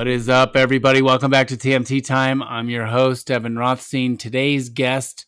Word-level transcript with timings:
What 0.00 0.08
is 0.08 0.28
up, 0.28 0.56
everybody? 0.56 1.02
Welcome 1.02 1.30
back 1.30 1.48
to 1.48 1.56
TMT 1.56 2.04
Time. 2.04 2.42
I'm 2.42 2.70
your 2.70 2.86
host, 2.86 3.30
Evan 3.30 3.58
Rothstein. 3.58 4.16
Today's 4.16 4.70
guest 4.70 5.26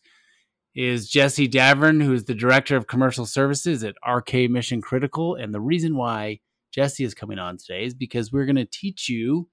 is 0.75 1.07
Jesse 1.07 1.47
Davern, 1.47 2.03
who 2.03 2.11
is 2.11 2.25
the 2.25 2.33
Director 2.33 2.75
of 2.75 2.87
Commercial 2.87 3.27
Services 3.27 3.83
at 3.83 3.95
RK 4.07 4.49
Mission 4.49 4.81
Critical. 4.81 5.35
And 5.35 5.53
the 5.53 5.61
reason 5.61 5.95
why 5.95 6.39
Jesse 6.73 7.03
is 7.03 7.13
coming 7.13 7.37
on 7.37 7.57
today 7.57 7.85
is 7.85 7.93
because 7.93 8.31
we're 8.31 8.45
going 8.45 8.55
to 8.55 8.65
teach 8.65 9.07
you 9.07 9.47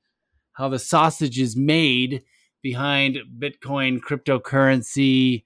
how 0.55 0.71
the 0.71 0.79
sausage 0.79 1.39
is 1.39 1.55
made 1.55 2.23
behind 2.63 3.19
Bitcoin, 3.39 4.01
cryptocurrency, 4.01 5.43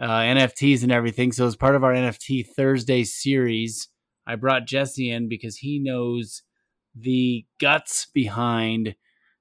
uh, 0.00 0.08
NFTs, 0.08 0.82
and 0.82 0.92
everything. 0.92 1.32
So, 1.32 1.46
as 1.46 1.56
part 1.56 1.74
of 1.74 1.84
our 1.84 1.92
NFT 1.92 2.46
Thursday 2.46 3.04
series, 3.04 3.88
I 4.26 4.36
brought 4.36 4.66
Jesse 4.66 5.10
in 5.10 5.28
because 5.28 5.56
he 5.56 5.78
knows 5.78 6.42
the 6.94 7.44
guts 7.60 8.06
behind 8.12 8.94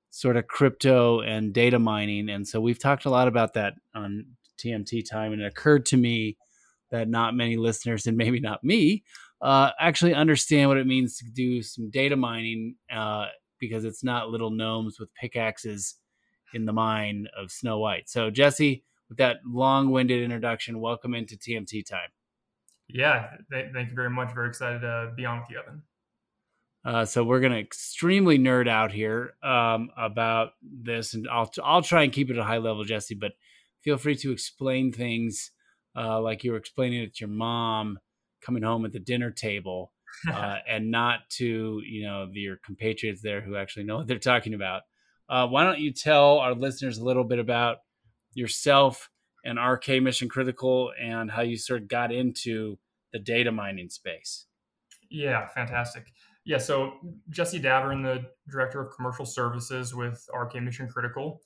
sort 0.10 0.38
of 0.38 0.48
crypto 0.48 1.22
and 1.22 1.54
data 1.54 1.80
mining. 1.80 2.30
And 2.30 2.48
so, 2.48 2.62
we've 2.62 2.80
talked 2.80 3.06
a 3.06 3.10
lot 3.10 3.28
about 3.28 3.54
that 3.54 3.74
on 3.96 4.26
TMT 4.64 5.10
time. 5.10 5.34
And 5.34 5.42
it 5.42 5.46
occurred 5.46 5.86
to 5.88 5.98
me 5.98 6.38
that 6.92 7.10
not 7.10 7.36
many 7.36 7.58
listeners, 7.58 8.06
and 8.06 8.18
maybe 8.18 8.40
not 8.40 8.64
me, 8.64 9.04
uh, 9.42 9.72
actually 9.80 10.14
understand 10.14 10.70
what 10.70 10.78
it 10.78 10.88
means 10.88 11.18
to 11.18 11.26
do 11.26 11.62
some 11.62 11.90
data 11.90 12.16
mining 12.16 12.76
uh, 12.92 13.26
because 13.60 13.84
it's 13.84 14.04
not 14.04 14.30
little 14.30 14.52
gnomes 14.52 15.00
with 15.00 15.14
pickaxes 15.16 15.96
in 16.54 16.66
the 16.66 16.74
mine 16.74 17.28
of 17.38 17.52
Snow 17.52 17.80
White. 17.80 18.08
So, 18.10 18.30
Jesse, 18.30 18.84
with 19.14 19.20
that 19.20 19.38
long 19.46 19.92
winded 19.92 20.24
introduction, 20.24 20.80
welcome 20.80 21.14
into 21.14 21.38
TMT 21.38 21.86
time. 21.86 22.10
Yeah, 22.88 23.28
th- 23.52 23.68
thank 23.72 23.90
you 23.90 23.96
very 23.96 24.10
much. 24.10 24.34
Very 24.34 24.48
excited 24.50 24.82
to 24.82 25.14
be 25.16 25.24
on 25.24 25.42
with 25.42 25.50
you, 25.52 25.60
Evan. 25.60 25.84
Uh, 26.84 27.06
so 27.06 27.24
we're 27.24 27.40
going 27.40 27.54
to 27.54 27.60
extremely 27.60 28.40
nerd 28.40 28.68
out 28.68 28.92
here 28.92 29.36
um, 29.44 29.92
about 29.96 30.54
this, 30.64 31.14
and 31.14 31.28
I'll 31.32 31.50
I'll 31.64 31.84
try 31.84 32.04
and 32.04 32.12
keep 32.12 32.32
it 32.32 32.34
at 32.34 32.40
a 32.40 32.44
high 32.44 32.58
level, 32.58 32.84
Jesse. 32.84 33.14
But 33.14 33.34
feel 33.84 33.98
free 33.98 34.16
to 34.16 34.32
explain 34.32 34.92
things 34.92 35.52
uh, 35.96 36.20
like 36.20 36.44
you 36.44 36.52
were 36.52 36.58
explaining 36.58 37.04
it 37.04 37.16
to 37.16 37.22
your 37.22 37.30
mom 37.30 38.00
coming 38.44 38.64
home 38.64 38.84
at 38.84 38.94
the 38.94 39.00
dinner 39.00 39.30
table, 39.30 39.94
uh, 40.32 40.58
and 40.68 40.90
not 40.90 41.20
to 41.38 41.82
you 41.86 42.04
know 42.04 42.28
your 42.34 42.58
compatriots 42.66 43.22
there 43.22 43.42
who 43.42 43.56
actually 43.56 43.84
know 43.84 43.98
what 43.98 44.08
they're 44.08 44.18
talking 44.18 44.56
about. 44.56 44.82
Uh, 45.30 45.48
why 45.48 45.64
don't 45.64 45.80
you 45.80 45.94
tell 45.94 46.40
our 46.40 46.56
listeners 46.56 46.98
a 46.98 47.06
little 47.06 47.24
bit 47.24 47.40
about 47.40 47.78
yourself 48.36 49.10
and 49.46 49.60
RK 49.60 50.02
Mission 50.02 50.30
Critical 50.30 50.92
and 51.00 51.30
how 51.30 51.42
you 51.42 51.58
sort 51.58 51.82
of 51.82 51.88
got 51.88 52.12
into 52.12 52.78
the 53.12 53.20
data 53.20 53.52
mining 53.52 53.90
space? 53.90 54.46
Yeah, 55.10 55.48
fantastic. 55.48 56.12
Yeah, 56.46 56.58
so 56.58 56.94
Jesse 57.30 57.60
Davern, 57.60 58.04
the 58.04 58.26
Director 58.52 58.82
of 58.82 58.96
Commercial 58.96 59.26
Services 59.26 59.94
with 59.94 60.28
RK 60.34 60.62
Mission 60.62 60.88
Critical. 60.88 61.42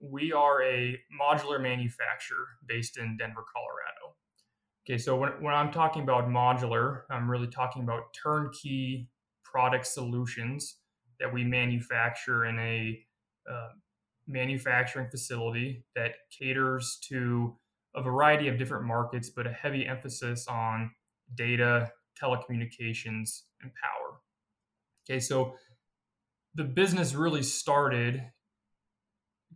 We 0.00 0.32
are 0.32 0.62
a 0.62 0.96
modular 1.20 1.60
manufacturer 1.60 2.46
based 2.66 2.98
in 2.98 3.16
Denver, 3.16 3.44
Colorado. 3.52 4.16
Okay, 4.86 4.98
so 4.98 5.16
when, 5.16 5.30
when 5.42 5.54
I'm 5.54 5.72
talking 5.72 6.02
about 6.02 6.28
modular, 6.28 7.02
I'm 7.10 7.30
really 7.30 7.48
talking 7.48 7.82
about 7.82 8.14
turnkey 8.22 9.08
product 9.42 9.86
solutions 9.86 10.76
that 11.18 11.32
we 11.32 11.44
manufacture 11.44 12.44
in 12.44 12.58
a 12.58 12.98
uh, 13.50 13.68
manufacturing 14.28 15.08
facility 15.10 15.84
that 15.96 16.12
caters 16.38 16.98
to 17.08 17.56
a 17.96 18.02
variety 18.02 18.48
of 18.48 18.58
different 18.58 18.84
markets, 18.84 19.30
but 19.30 19.46
a 19.46 19.52
heavy 19.52 19.86
emphasis 19.86 20.46
on 20.46 20.90
data, 21.34 21.90
telecommunications, 22.22 23.42
and 23.62 23.72
power. 23.74 24.20
Okay, 25.08 25.18
so 25.18 25.54
the 26.54 26.64
business 26.64 27.14
really 27.14 27.42
started 27.42 28.22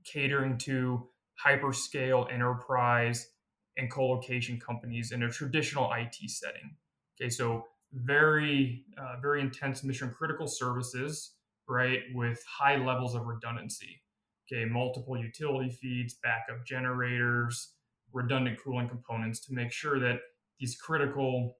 catering 0.04 0.58
to 0.58 1.08
hyperscale 1.44 2.32
enterprise 2.32 3.28
and 3.76 3.90
co-location 3.90 4.60
companies 4.60 5.12
in 5.12 5.22
a 5.22 5.30
traditional 5.30 5.90
IT 5.92 6.16
setting. 6.30 6.76
Okay, 7.20 7.28
so 7.30 7.66
very, 7.92 8.84
uh, 8.98 9.16
very 9.20 9.40
intense 9.40 9.84
mission 9.84 10.10
critical 10.10 10.46
services, 10.46 11.34
right, 11.68 12.00
with 12.14 12.42
high 12.46 12.76
levels 12.76 13.14
of 13.14 13.26
redundancy. 13.26 14.01
Okay, 14.50 14.64
multiple 14.64 15.16
utility 15.16 15.70
feeds, 15.70 16.14
backup 16.22 16.66
generators, 16.66 17.74
redundant 18.12 18.58
cooling 18.62 18.88
components 18.88 19.40
to 19.46 19.54
make 19.54 19.72
sure 19.72 19.98
that 20.00 20.20
these 20.58 20.76
critical 20.76 21.56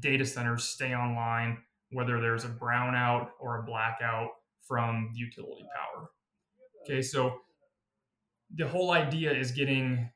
data 0.00 0.24
centers 0.24 0.64
stay 0.64 0.94
online, 0.94 1.58
whether 1.92 2.20
there's 2.20 2.44
a 2.44 2.48
brownout 2.48 3.28
or 3.40 3.60
a 3.60 3.62
blackout 3.62 4.30
from 4.66 5.10
utility 5.14 5.66
power. 5.74 6.10
Okay, 6.82 7.02
so 7.02 7.38
the 8.54 8.66
whole 8.66 8.92
idea 8.92 9.32
is 9.32 9.50
getting 9.50 10.10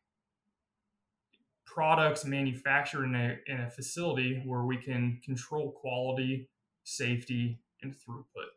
products 1.64 2.24
manufactured 2.24 3.04
in 3.04 3.14
a, 3.14 3.36
in 3.46 3.60
a 3.60 3.70
facility 3.70 4.42
where 4.44 4.64
we 4.64 4.76
can 4.76 5.20
control 5.24 5.72
quality, 5.72 6.48
safety, 6.84 7.60
and 7.82 7.94
throughput, 7.94 8.50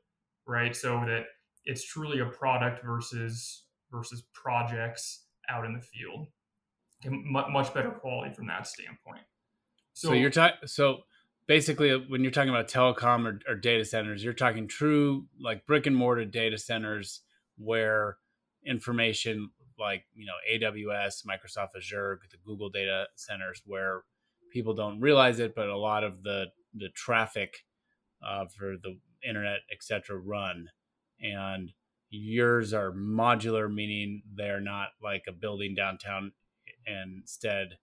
right? 0.47 0.75
So 0.75 1.03
that 1.05 1.25
it's 1.65 1.85
truly 1.85 2.19
a 2.19 2.25
product 2.25 2.83
versus 2.83 3.63
versus 3.91 4.23
projects 4.33 5.25
out 5.49 5.65
in 5.65 5.73
the 5.73 5.81
field. 5.81 6.27
much 7.05 7.73
better 7.73 7.91
quality 7.91 8.33
from 8.33 8.47
that 8.47 8.65
standpoint. 8.65 9.21
So, 9.93 10.09
so 10.09 10.13
you're 10.13 10.29
talking. 10.29 10.67
So 10.67 11.03
basically, 11.47 11.91
uh, 11.91 11.99
when 12.07 12.21
you're 12.21 12.31
talking 12.31 12.49
about 12.49 12.67
telecom 12.67 13.25
or, 13.25 13.39
or 13.47 13.55
data 13.55 13.85
centers, 13.85 14.23
you're 14.23 14.33
talking 14.33 14.67
true 14.67 15.27
like 15.39 15.65
brick 15.65 15.85
and 15.85 15.95
mortar 15.95 16.25
data 16.25 16.57
centers 16.57 17.21
where 17.57 18.17
information 18.65 19.51
like 19.79 20.05
you 20.15 20.25
know 20.25 20.67
AWS, 20.67 21.25
Microsoft 21.25 21.75
Azure, 21.77 22.19
the 22.31 22.37
Google 22.45 22.69
data 22.69 23.05
centers 23.15 23.61
where 23.65 24.03
people 24.51 24.73
don't 24.73 24.99
realize 24.99 25.39
it, 25.39 25.55
but 25.55 25.67
a 25.67 25.77
lot 25.77 26.03
of 26.03 26.23
the 26.23 26.45
the 26.73 26.89
traffic 26.89 27.65
uh, 28.25 28.45
for 28.45 28.75
the 28.81 28.97
internet, 29.27 29.59
etc., 29.71 30.17
run 30.17 30.69
and 31.23 31.71
yours 32.09 32.73
are 32.73 32.91
modular, 32.91 33.73
meaning 33.73 34.21
they're 34.35 34.61
not 34.61 34.89
like 35.01 35.23
a 35.27 35.31
building 35.31 35.73
downtown, 35.73 36.31
and 36.85 37.21
instead 37.21 37.77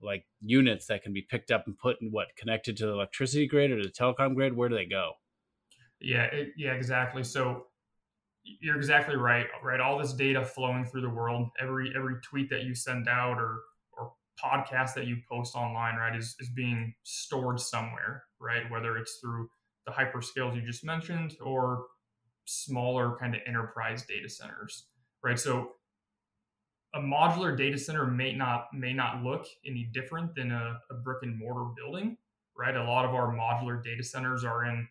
like 0.00 0.24
units 0.40 0.86
that 0.86 1.02
can 1.02 1.12
be 1.12 1.22
picked 1.22 1.50
up 1.50 1.66
and 1.66 1.78
put 1.78 2.00
in 2.00 2.10
what 2.10 2.28
connected 2.36 2.76
to 2.76 2.86
the 2.86 2.92
electricity 2.92 3.46
grid 3.46 3.70
or 3.70 3.82
the 3.82 3.88
telecom 3.88 4.34
grid. 4.34 4.56
Where 4.56 4.68
do 4.68 4.74
they 4.74 4.86
go? 4.86 5.12
Yeah, 6.00 6.24
it, 6.24 6.48
yeah, 6.56 6.72
exactly. 6.72 7.24
So 7.24 7.66
you're 8.42 8.76
exactly 8.76 9.16
right. 9.16 9.46
Right, 9.62 9.80
all 9.80 9.98
this 9.98 10.12
data 10.12 10.44
flowing 10.44 10.86
through 10.86 11.02
the 11.02 11.10
world, 11.10 11.48
every 11.60 11.92
every 11.96 12.16
tweet 12.22 12.50
that 12.50 12.64
you 12.64 12.74
send 12.74 13.08
out 13.08 13.38
or 13.38 13.60
or 13.92 14.12
podcast 14.42 14.94
that 14.94 15.06
you 15.06 15.18
post 15.28 15.56
online, 15.56 15.96
right, 15.96 16.16
is 16.16 16.36
is 16.40 16.50
being 16.50 16.94
stored 17.02 17.60
somewhere, 17.60 18.24
right? 18.40 18.70
Whether 18.70 18.96
it's 18.98 19.18
through 19.20 19.48
the 19.86 19.92
hyperscales 19.92 20.54
you 20.54 20.62
just 20.62 20.84
mentioned 20.84 21.36
or 21.42 21.86
smaller 22.44 23.16
kind 23.18 23.34
of 23.34 23.40
enterprise 23.46 24.04
data 24.06 24.28
centers, 24.28 24.86
right? 25.22 25.38
So 25.38 25.72
a 26.94 27.00
modular 27.00 27.56
data 27.56 27.76
center 27.76 28.06
may 28.06 28.32
not 28.32 28.66
may 28.72 28.92
not 28.92 29.22
look 29.22 29.46
any 29.66 29.84
different 29.92 30.34
than 30.34 30.52
a, 30.52 30.78
a 30.90 30.94
brick 30.94 31.18
and 31.22 31.38
mortar 31.38 31.70
building, 31.76 32.16
right? 32.56 32.76
A 32.76 32.84
lot 32.84 33.04
of 33.04 33.14
our 33.14 33.34
modular 33.34 33.82
data 33.82 34.02
centers 34.02 34.44
are 34.44 34.64
in 34.64 34.86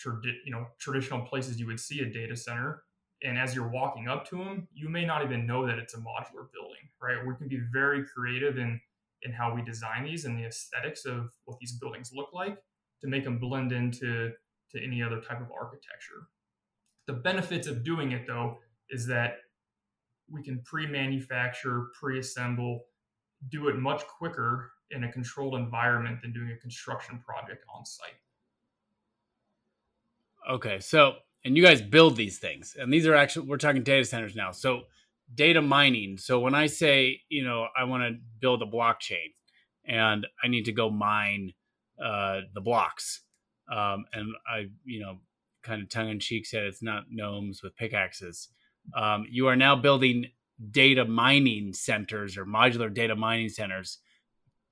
tradi- 0.00 0.40
you 0.44 0.52
know 0.52 0.66
traditional 0.78 1.20
places 1.20 1.60
you 1.60 1.66
would 1.66 1.80
see 1.80 2.00
a 2.00 2.06
data 2.06 2.34
center, 2.34 2.84
and 3.22 3.38
as 3.38 3.54
you're 3.54 3.68
walking 3.68 4.08
up 4.08 4.28
to 4.30 4.36
them, 4.36 4.66
you 4.72 4.88
may 4.88 5.04
not 5.04 5.22
even 5.24 5.46
know 5.46 5.66
that 5.66 5.78
it's 5.78 5.94
a 5.94 5.98
modular 5.98 6.50
building, 6.52 6.88
right? 7.02 7.18
We 7.26 7.34
can 7.36 7.48
be 7.48 7.60
very 7.72 8.04
creative 8.06 8.58
in 8.58 8.80
in 9.22 9.32
how 9.32 9.54
we 9.54 9.62
design 9.62 10.04
these 10.04 10.24
and 10.24 10.38
the 10.38 10.46
aesthetics 10.46 11.04
of 11.04 11.30
what 11.44 11.58
these 11.58 11.72
buildings 11.72 12.10
look 12.14 12.32
like 12.32 12.56
to 13.02 13.06
make 13.06 13.24
them 13.24 13.38
blend 13.38 13.72
into 13.72 14.32
to 14.70 14.82
any 14.82 15.02
other 15.02 15.20
type 15.20 15.40
of 15.40 15.48
architecture. 15.52 16.28
The 17.10 17.16
benefits 17.16 17.66
of 17.66 17.82
doing 17.82 18.12
it, 18.12 18.24
though, 18.24 18.58
is 18.88 19.04
that 19.08 19.38
we 20.30 20.44
can 20.44 20.62
pre 20.64 20.86
manufacture, 20.86 21.88
pre 22.00 22.20
assemble, 22.20 22.84
do 23.48 23.66
it 23.66 23.74
much 23.74 24.06
quicker 24.06 24.70
in 24.92 25.02
a 25.02 25.10
controlled 25.10 25.56
environment 25.56 26.22
than 26.22 26.32
doing 26.32 26.52
a 26.52 26.56
construction 26.58 27.20
project 27.26 27.64
on 27.74 27.84
site. 27.84 28.14
Okay. 30.48 30.78
So, 30.78 31.16
and 31.44 31.56
you 31.56 31.64
guys 31.64 31.82
build 31.82 32.14
these 32.14 32.38
things, 32.38 32.76
and 32.78 32.92
these 32.92 33.08
are 33.08 33.16
actually, 33.16 33.48
we're 33.48 33.56
talking 33.56 33.82
data 33.82 34.04
centers 34.04 34.36
now. 34.36 34.52
So, 34.52 34.82
data 35.34 35.60
mining. 35.60 36.16
So, 36.16 36.38
when 36.38 36.54
I 36.54 36.66
say, 36.66 37.22
you 37.28 37.42
know, 37.42 37.66
I 37.76 37.82
want 37.82 38.04
to 38.04 38.20
build 38.38 38.62
a 38.62 38.66
blockchain 38.66 39.34
and 39.84 40.28
I 40.44 40.46
need 40.46 40.66
to 40.66 40.72
go 40.72 40.90
mine 40.90 41.54
uh, 42.00 42.42
the 42.54 42.60
blocks, 42.60 43.22
um, 43.68 44.04
and 44.12 44.28
I, 44.48 44.66
you 44.84 45.00
know, 45.00 45.18
kind 45.62 45.82
of 45.82 45.88
tongue 45.88 46.10
in 46.10 46.20
cheek 46.20 46.46
said 46.46 46.64
it's 46.64 46.82
not 46.82 47.04
gnomes 47.10 47.62
with 47.62 47.76
pickaxes. 47.76 48.48
Um, 48.94 49.26
you 49.30 49.46
are 49.46 49.56
now 49.56 49.76
building 49.76 50.26
data 50.70 51.04
mining 51.04 51.72
centers 51.72 52.36
or 52.36 52.44
modular 52.44 52.92
data 52.92 53.16
mining 53.16 53.48
centers. 53.48 53.98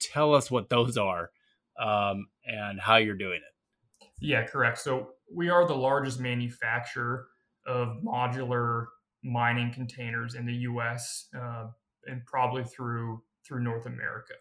Tell 0.01 0.35
us 0.35 0.51
what 0.51 0.69
those 0.69 0.97
are 0.97 1.31
um, 1.79 2.29
and 2.45 2.81
how 2.81 2.97
you're 2.97 3.17
doing 3.17 3.41
it. 3.41 4.09
Yeah, 4.21 4.45
correct. 4.45 4.79
So 4.79 5.11
we 5.33 5.49
are 5.49 5.67
the 5.67 5.77
largest 5.77 6.21
manufacturer 6.21 7.29
of 7.67 7.99
modular 8.05 8.87
mining 9.23 9.73
containers 9.73 10.35
in 10.35 10.47
the 10.47 10.55
U.S. 10.55 11.29
Uh, 11.37 11.67
and 12.07 12.25
probably 12.27 12.65
through 12.65 13.23
through 13.47 13.63
North 13.63 13.87
America, 13.87 14.35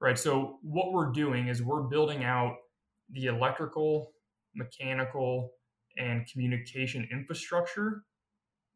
right? 0.00 0.18
So 0.18 0.58
what 0.62 0.92
we're 0.92 1.10
doing 1.10 1.48
is 1.48 1.62
we're 1.62 1.82
building 1.84 2.24
out 2.24 2.56
the 3.10 3.26
electrical, 3.26 4.12
mechanical, 4.54 5.52
and 5.96 6.26
communication 6.30 7.08
infrastructure 7.12 8.04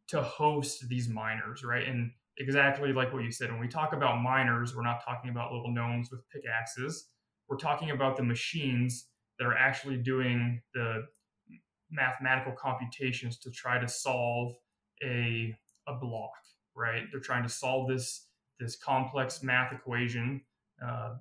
to 0.08 0.22
host 0.22 0.84
these 0.88 1.08
miners, 1.08 1.64
right? 1.64 1.86
And 1.86 2.10
exactly 2.38 2.92
like 2.92 3.12
what 3.12 3.24
you 3.24 3.32
said, 3.32 3.50
when 3.50 3.60
we 3.60 3.68
talk 3.68 3.92
about 3.92 4.22
miners, 4.22 4.74
we're 4.76 4.84
not 4.84 5.04
talking 5.04 5.30
about 5.30 5.52
little 5.52 5.72
gnomes 5.72 6.10
with 6.10 6.20
pickaxes. 6.30 7.08
We're 7.48 7.56
talking 7.56 7.90
about 7.90 8.16
the 8.16 8.22
machines 8.22 9.08
that 9.38 9.46
are 9.46 9.56
actually 9.56 9.98
doing 9.98 10.60
the 10.74 11.06
mathematical 11.90 12.52
computations 12.52 13.38
to 13.38 13.50
try 13.50 13.78
to 13.78 13.88
solve 13.88 14.52
a, 15.04 15.54
a 15.88 15.94
block, 16.00 16.32
right? 16.76 17.04
They're 17.10 17.20
trying 17.20 17.42
to 17.42 17.48
solve 17.48 17.88
this, 17.88 18.26
this 18.58 18.76
complex 18.76 19.42
math 19.42 19.72
equation 19.72 20.42
uh, 20.84 21.14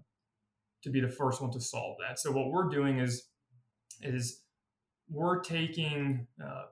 to 0.84 0.90
be 0.90 1.00
the 1.00 1.10
first 1.10 1.42
one 1.42 1.52
to 1.52 1.62
solve 1.62 1.98
that. 2.08 2.20
So 2.20 2.32
what 2.32 2.50
we're 2.50 2.70
doing 2.70 3.00
is, 3.00 3.28
is 4.02 4.42
we're 5.10 5.40
taking 5.42 6.28
uh, 6.44 6.64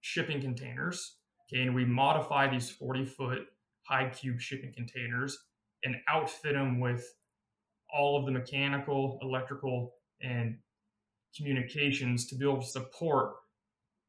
shipping 0.00 0.40
containers, 0.40 1.16
okay, 1.46 1.62
and 1.62 1.74
we 1.74 1.84
modify 1.84 2.48
these 2.48 2.70
40 2.70 3.04
foot 3.04 3.38
high 3.86 4.08
cube 4.08 4.40
shipping 4.40 4.72
containers 4.74 5.38
and 5.84 5.96
outfit 6.08 6.54
them 6.54 6.80
with 6.80 7.04
all 7.92 8.18
of 8.18 8.24
the 8.24 8.32
mechanical, 8.32 9.18
electrical, 9.22 9.94
and 10.22 10.56
communications 11.36 12.26
to 12.26 12.36
be 12.36 12.44
able 12.44 12.60
to 12.60 12.66
support 12.66 13.34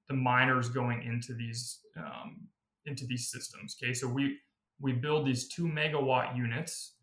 the 0.07 0.13
miners 0.13 0.69
going 0.69 1.03
into 1.03 1.33
these 1.33 1.79
um, 1.97 2.47
into 2.85 3.05
these 3.05 3.29
systems. 3.31 3.75
Okay, 3.81 3.93
so 3.93 4.07
we 4.07 4.37
we 4.79 4.93
build 4.93 5.25
these 5.25 5.47
two 5.47 5.63
megawatt 5.63 6.35
units 6.35 6.95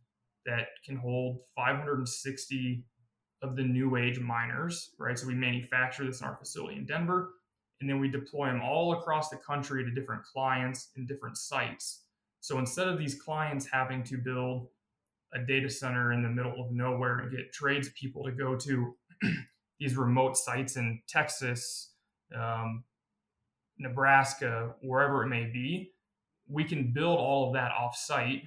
that 0.46 0.68
can 0.84 0.96
hold 0.96 1.40
560 1.56 2.84
of 3.42 3.56
the 3.56 3.62
new 3.62 3.96
age 3.96 4.20
miners, 4.20 4.90
right? 4.98 5.18
So 5.18 5.26
we 5.26 5.34
manufacture 5.34 6.04
this 6.04 6.20
in 6.20 6.26
our 6.26 6.36
facility 6.36 6.76
in 6.76 6.86
Denver, 6.86 7.32
and 7.80 7.88
then 7.88 7.98
we 7.98 8.08
deploy 8.08 8.46
them 8.46 8.62
all 8.62 8.92
across 8.92 9.30
the 9.30 9.36
country 9.36 9.84
to 9.84 9.90
different 9.90 10.22
clients 10.24 10.90
in 10.96 11.06
different 11.06 11.36
sites. 11.36 12.04
So 12.40 12.58
instead 12.58 12.88
of 12.88 12.98
these 12.98 13.14
clients 13.14 13.66
having 13.70 14.02
to 14.04 14.18
build 14.18 14.68
a 15.32 15.38
data 15.38 15.70
center 15.70 16.12
in 16.12 16.22
the 16.22 16.28
middle 16.28 16.64
of 16.64 16.72
nowhere 16.72 17.20
and 17.20 17.30
get 17.30 17.52
tradespeople 17.52 18.24
to 18.24 18.32
go 18.32 18.56
to 18.56 18.94
these 19.78 19.96
remote 19.96 20.36
sites 20.36 20.76
in 20.76 21.00
Texas, 21.08 21.92
um, 22.34 22.84
Nebraska, 23.78 24.74
wherever 24.82 25.22
it 25.22 25.28
may 25.28 25.44
be, 25.44 25.92
we 26.48 26.64
can 26.64 26.92
build 26.92 27.18
all 27.18 27.48
of 27.48 27.54
that 27.54 27.70
off 27.72 27.96
site 27.96 28.42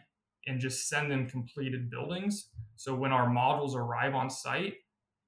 and 0.46 0.60
just 0.60 0.90
send 0.90 1.10
them 1.10 1.28
completed 1.28 1.90
buildings. 1.90 2.50
So 2.76 2.94
when 2.94 3.12
our 3.12 3.28
modules 3.28 3.76
arrive 3.76 4.14
on 4.14 4.30
site, 4.30 4.76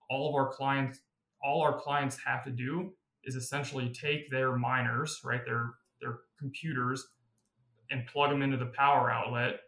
all 0.10 0.30
of 0.30 0.36
our 0.36 0.52
clients, 0.52 1.00
all 1.44 1.62
our 1.62 1.80
clients 1.80 2.18
have 2.26 2.44
to 2.46 2.52
do 2.52 2.94
is 3.24 3.36
essentially 3.36 3.90
take 3.90 4.30
their 4.30 4.56
miners, 4.56 5.20
right, 5.24 5.42
their 5.46 5.72
their 6.02 6.20
computers, 6.40 7.08
and 7.92 8.06
plug 8.08 8.30
them 8.30 8.42
into 8.42 8.58
the 8.58 8.66
power 8.68 9.12
outlet, 9.12 9.60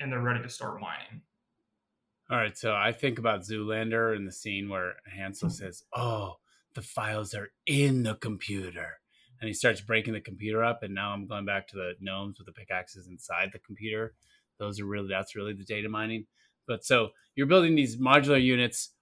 and 0.00 0.10
they're 0.10 0.20
ready 0.20 0.42
to 0.42 0.48
start 0.48 0.80
mining. 0.80 1.22
All 2.30 2.36
right, 2.36 2.56
so 2.56 2.74
I 2.74 2.92
think 2.92 3.18
about 3.18 3.40
Zoolander 3.40 4.14
and 4.14 4.26
the 4.26 4.32
scene 4.32 4.68
where 4.68 4.94
Hansel 5.06 5.48
hmm. 5.48 5.54
says, 5.54 5.84
"Oh, 5.94 6.36
the 6.74 6.82
files 6.82 7.34
are 7.34 7.50
in 7.66 8.02
the 8.02 8.14
computer," 8.14 9.00
and 9.40 9.48
he 9.48 9.52
starts 9.52 9.80
breaking 9.80 10.14
the 10.14 10.20
computer 10.20 10.64
up. 10.64 10.82
And 10.82 10.94
now 10.94 11.12
I'm 11.12 11.26
going 11.26 11.44
back 11.44 11.66
to 11.68 11.76
the 11.76 11.94
gnomes 12.00 12.38
with 12.38 12.46
the 12.46 12.52
pickaxes 12.52 13.08
inside 13.08 13.50
the 13.52 13.58
computer. 13.58 14.14
Those 14.58 14.78
are 14.78 14.86
really 14.86 15.08
that's 15.08 15.34
really 15.34 15.54
the 15.54 15.64
data 15.64 15.88
mining. 15.88 16.26
But 16.68 16.84
so 16.84 17.10
you're 17.34 17.46
building 17.46 17.74
these 17.74 17.96
modular 17.96 18.40
units 18.40 18.92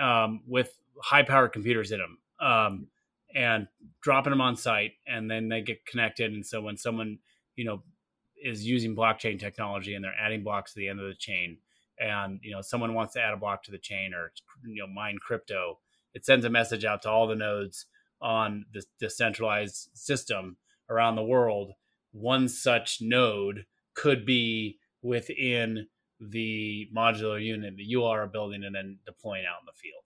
um, 0.00 0.42
with 0.46 0.72
high 1.02 1.22
powered 1.22 1.52
computers 1.52 1.92
in 1.92 1.98
them 1.98 2.18
um, 2.40 2.86
and 3.34 3.68
dropping 4.02 4.30
them 4.30 4.40
on 4.40 4.56
site, 4.56 4.92
and 5.06 5.30
then 5.30 5.48
they 5.48 5.60
get 5.60 5.84
connected. 5.86 6.32
And 6.32 6.44
so 6.44 6.60
when 6.60 6.76
someone 6.76 7.18
you 7.56 7.64
know 7.64 7.82
is 8.42 8.66
using 8.66 8.96
blockchain 8.96 9.38
technology 9.38 9.94
and 9.94 10.04
they're 10.04 10.14
adding 10.18 10.42
blocks 10.42 10.72
to 10.72 10.78
the 10.78 10.88
end 10.88 11.00
of 11.00 11.06
the 11.06 11.14
chain 11.14 11.58
and 11.98 12.40
you 12.42 12.52
know 12.52 12.62
someone 12.62 12.94
wants 12.94 13.14
to 13.14 13.20
add 13.20 13.34
a 13.34 13.36
block 13.36 13.62
to 13.64 13.70
the 13.70 13.78
chain 13.78 14.14
or 14.14 14.32
you 14.66 14.80
know 14.80 14.86
mine 14.86 15.18
crypto 15.20 15.78
it 16.14 16.24
sends 16.24 16.44
a 16.44 16.50
message 16.50 16.84
out 16.84 17.02
to 17.02 17.10
all 17.10 17.26
the 17.26 17.34
nodes 17.34 17.86
on 18.20 18.64
the 18.72 18.82
decentralized 19.00 19.90
system 19.94 20.56
around 20.90 21.16
the 21.16 21.22
world 21.22 21.72
one 22.12 22.48
such 22.48 22.98
node 23.00 23.66
could 23.94 24.24
be 24.24 24.78
within 25.02 25.86
the 26.20 26.88
modular 26.94 27.42
unit 27.42 27.76
that 27.76 27.84
you 27.84 28.04
are 28.04 28.26
building 28.26 28.64
and 28.64 28.74
then 28.74 28.98
deploying 29.06 29.44
out 29.46 29.60
in 29.60 29.66
the 29.66 29.72
field. 29.72 30.04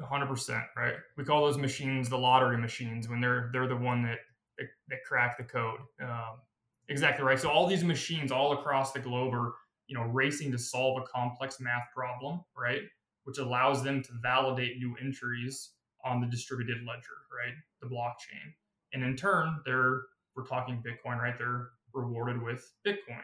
100% 0.00 0.64
right? 0.76 0.94
We 1.16 1.24
call 1.24 1.44
those 1.44 1.58
machines 1.58 2.08
the 2.08 2.18
lottery 2.18 2.56
machines 2.56 3.08
when 3.08 3.20
they're 3.20 3.50
they're 3.52 3.68
the 3.68 3.76
one 3.76 4.02
that 4.02 4.18
that, 4.58 4.66
that 4.88 4.98
crack 5.06 5.38
the 5.38 5.44
code. 5.44 5.80
Um, 6.02 6.40
exactly 6.88 7.24
right. 7.24 7.38
So 7.38 7.48
all 7.48 7.66
these 7.66 7.84
machines 7.84 8.32
all 8.32 8.52
across 8.52 8.92
the 8.92 8.98
globe 8.98 9.32
are 9.34 9.54
you 9.86 9.96
know 9.96 10.04
racing 10.04 10.50
to 10.52 10.58
solve 10.58 11.00
a 11.02 11.06
complex 11.06 11.60
math 11.60 11.86
problem 11.94 12.40
right? 12.56 12.82
Which 13.24 13.38
allows 13.38 13.82
them 13.82 14.02
to 14.02 14.10
validate 14.22 14.78
new 14.78 14.96
entries 15.00 15.70
on 16.04 16.20
the 16.20 16.26
distributed 16.26 16.78
ledger 16.86 17.18
right? 17.36 17.54
The 17.80 17.88
blockchain. 17.88 18.52
And 18.92 19.04
in 19.04 19.16
turn 19.16 19.60
they're 19.64 20.02
we're 20.34 20.46
talking 20.46 20.82
bitcoin 20.82 21.18
right? 21.20 21.38
They're 21.38 21.68
rewarded 21.92 22.42
with 22.42 22.68
bitcoin 22.84 23.22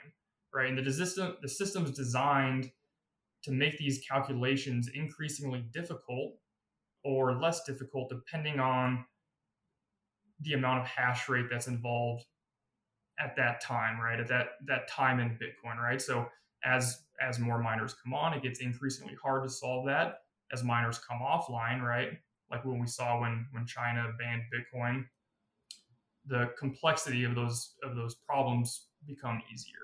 right 0.54 0.68
and 0.68 0.84
the 0.84 0.92
system 0.92 1.36
the 1.42 1.48
system's 1.48 1.90
designed 1.90 2.70
to 3.42 3.50
make 3.50 3.78
these 3.78 4.04
calculations 4.08 4.88
increasingly 4.94 5.64
difficult 5.72 6.34
or 7.04 7.40
less 7.40 7.64
difficult 7.64 8.08
depending 8.10 8.60
on 8.60 9.04
the 10.42 10.52
amount 10.52 10.80
of 10.80 10.86
hash 10.86 11.28
rate 11.28 11.46
that's 11.50 11.66
involved 11.66 12.24
at 13.18 13.36
that 13.36 13.60
time 13.60 14.00
right 14.00 14.20
at 14.20 14.28
that 14.28 14.48
that 14.66 14.88
time 14.88 15.20
in 15.20 15.30
bitcoin 15.30 15.76
right 15.76 16.00
so 16.00 16.26
as 16.64 17.02
as 17.20 17.38
more 17.38 17.58
miners 17.58 17.94
come 18.02 18.14
on, 18.14 18.32
it 18.32 18.42
gets 18.42 18.60
increasingly 18.60 19.16
hard 19.22 19.42
to 19.44 19.50
solve 19.50 19.86
that. 19.86 20.20
As 20.52 20.64
miners 20.64 20.98
come 20.98 21.20
offline, 21.20 21.80
right? 21.82 22.10
Like 22.50 22.64
when 22.64 22.80
we 22.80 22.86
saw 22.86 23.20
when 23.20 23.46
when 23.52 23.66
China 23.66 24.08
banned 24.18 24.42
Bitcoin, 24.52 25.04
the 26.26 26.50
complexity 26.58 27.24
of 27.24 27.34
those 27.34 27.74
of 27.82 27.94
those 27.94 28.16
problems 28.26 28.86
become 29.06 29.40
easier. 29.52 29.76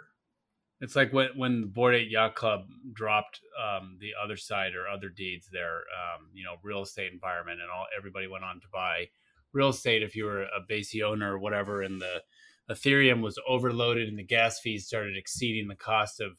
It's 0.81 0.95
like 0.95 1.13
when 1.13 1.29
when 1.37 1.61
the 1.63 1.67
Bored 1.67 1.95
Ape 1.95 2.11
Yacht 2.11 2.35
Club 2.35 2.67
dropped 2.93 3.41
um, 3.59 3.97
the 3.99 4.11
Otherside 4.23 4.75
or 4.75 4.85
Otherdeeds, 4.85 5.49
their 5.51 5.77
um, 5.77 6.29
you 6.35 6.45
know 6.45 6.57
real 6.63 6.83
estate 6.83 7.13
environment, 7.13 7.61
and 7.61 7.71
all 7.71 7.87
everybody 7.97 8.27
went 8.27 8.45
on 8.45 8.61
to 8.61 8.67
buy 8.73 9.09
real 9.53 9.71
estate 9.71 10.03
if 10.03 10.15
you 10.15 10.25
were 10.25 10.43
a 10.43 10.61
base 10.69 10.95
owner 11.03 11.35
or 11.35 11.39
whatever, 11.39 11.83
and 11.83 12.01
the 12.01 12.23
Ethereum 12.71 13.23
was 13.23 13.39
overloaded 13.49 14.09
and 14.09 14.19
the 14.19 14.25
gas 14.25 14.61
fees 14.61 14.87
started 14.87 15.17
exceeding 15.17 15.69
the 15.69 15.77
cost 15.77 16.21
of 16.21 16.33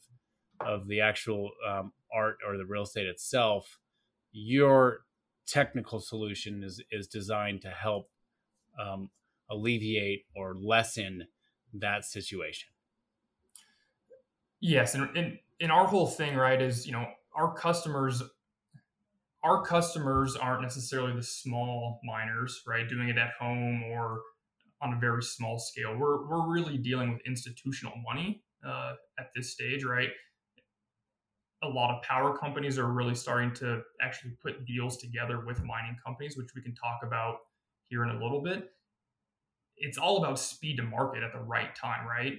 of 0.60 0.88
the 0.88 1.00
actual 1.00 1.50
um, 1.66 1.92
art 2.12 2.38
or 2.46 2.56
the 2.56 2.66
real 2.66 2.82
estate 2.82 3.06
itself, 3.06 3.78
your 4.32 5.00
technical 5.46 6.00
solution 6.00 6.62
is 6.62 6.82
is 6.90 7.06
designed 7.06 7.62
to 7.62 7.70
help 7.70 8.10
um, 8.80 9.10
alleviate 9.50 10.24
or 10.36 10.54
lessen 10.54 11.26
that 11.72 12.04
situation. 12.04 12.68
Yes, 14.60 14.94
and 14.94 15.16
in, 15.16 15.38
in 15.60 15.70
our 15.70 15.86
whole 15.86 16.06
thing, 16.06 16.36
right, 16.36 16.60
is 16.60 16.86
you 16.86 16.92
know 16.92 17.06
our 17.36 17.54
customers 17.54 18.22
our 19.44 19.62
customers 19.62 20.36
aren't 20.36 20.62
necessarily 20.62 21.14
the 21.14 21.22
small 21.22 22.00
miners, 22.04 22.62
right, 22.66 22.88
doing 22.88 23.08
it 23.08 23.16
at 23.18 23.30
home 23.40 23.84
or 23.84 24.20
on 24.82 24.94
a 24.94 24.98
very 24.98 25.22
small 25.22 25.58
scale. 25.58 25.96
We're 25.96 26.28
we're 26.28 26.48
really 26.52 26.78
dealing 26.78 27.12
with 27.12 27.22
institutional 27.26 27.94
money 28.04 28.42
uh, 28.66 28.94
at 29.18 29.28
this 29.34 29.52
stage, 29.52 29.84
right? 29.84 30.10
a 31.62 31.68
lot 31.68 31.94
of 31.94 32.02
power 32.02 32.36
companies 32.36 32.78
are 32.78 32.86
really 32.86 33.14
starting 33.14 33.52
to 33.52 33.82
actually 34.00 34.32
put 34.42 34.64
deals 34.64 34.96
together 34.96 35.44
with 35.44 35.62
mining 35.64 35.96
companies, 36.04 36.36
which 36.36 36.50
we 36.54 36.62
can 36.62 36.74
talk 36.74 37.00
about 37.02 37.38
here 37.88 38.04
in 38.04 38.10
a 38.10 38.22
little 38.22 38.42
bit. 38.42 38.70
It's 39.76 39.98
all 39.98 40.18
about 40.18 40.38
speed 40.38 40.76
to 40.76 40.82
market 40.82 41.22
at 41.22 41.32
the 41.32 41.40
right 41.40 41.74
time, 41.74 42.06
right? 42.06 42.34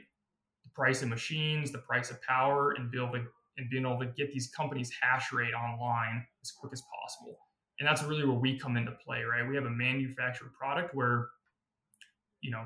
Price 0.80 1.02
of 1.02 1.10
machines, 1.10 1.74
the 1.74 1.80
price 1.80 2.10
of 2.10 2.22
power, 2.22 2.72
and 2.78 2.90
building 2.90 3.28
and 3.58 3.70
being 3.70 3.86
able 3.86 4.00
to 4.00 4.06
get 4.06 4.32
these 4.32 4.50
companies 4.56 4.90
hash 5.02 5.34
rate 5.34 5.54
online 5.54 6.26
as 6.42 6.52
quick 6.52 6.72
as 6.72 6.82
possible. 6.82 7.38
And 7.80 7.88
that's 7.88 8.02
really 8.04 8.26
where 8.26 8.40
we 8.40 8.58
come 8.58 8.78
into 8.78 8.94
play, 9.06 9.24
right? 9.24 9.46
We 9.48 9.56
have 9.56 9.66
a 9.66 9.70
manufactured 9.70 10.54
product 10.58 10.96
where, 10.96 11.28
you 12.40 12.52
know, 12.52 12.64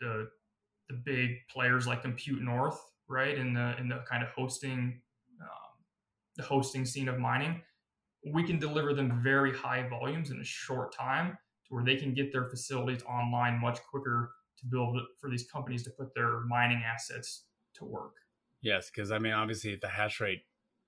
the 0.00 0.28
the 0.88 1.02
big 1.04 1.30
players 1.52 1.88
like 1.88 2.02
Compute 2.02 2.40
North, 2.40 2.78
right, 3.08 3.36
in 3.36 3.52
the 3.52 3.74
in 3.80 3.88
the 3.88 4.04
kind 4.08 4.22
of 4.22 4.28
hosting 4.28 5.00
um, 5.40 5.72
the 6.36 6.44
hosting 6.44 6.84
scene 6.84 7.08
of 7.08 7.18
mining, 7.18 7.60
we 8.32 8.44
can 8.44 8.60
deliver 8.60 8.94
them 8.94 9.20
very 9.24 9.52
high 9.52 9.88
volumes 9.88 10.30
in 10.30 10.40
a 10.40 10.44
short 10.44 10.94
time 10.94 11.32
to 11.66 11.74
where 11.74 11.84
they 11.84 11.96
can 11.96 12.14
get 12.14 12.32
their 12.32 12.48
facilities 12.48 13.02
online 13.02 13.60
much 13.60 13.80
quicker 13.90 14.30
to 14.60 14.66
build 14.66 14.96
for 15.20 15.28
these 15.30 15.50
companies 15.50 15.82
to 15.82 15.90
put 15.98 16.14
their 16.14 16.40
mining 16.48 16.82
assets 16.86 17.45
to 17.78 17.84
work. 17.84 18.14
Yes, 18.62 18.90
because 18.90 19.10
I 19.10 19.18
mean, 19.18 19.32
obviously, 19.32 19.76
the 19.80 19.88
hash 19.88 20.20
rate 20.20 20.42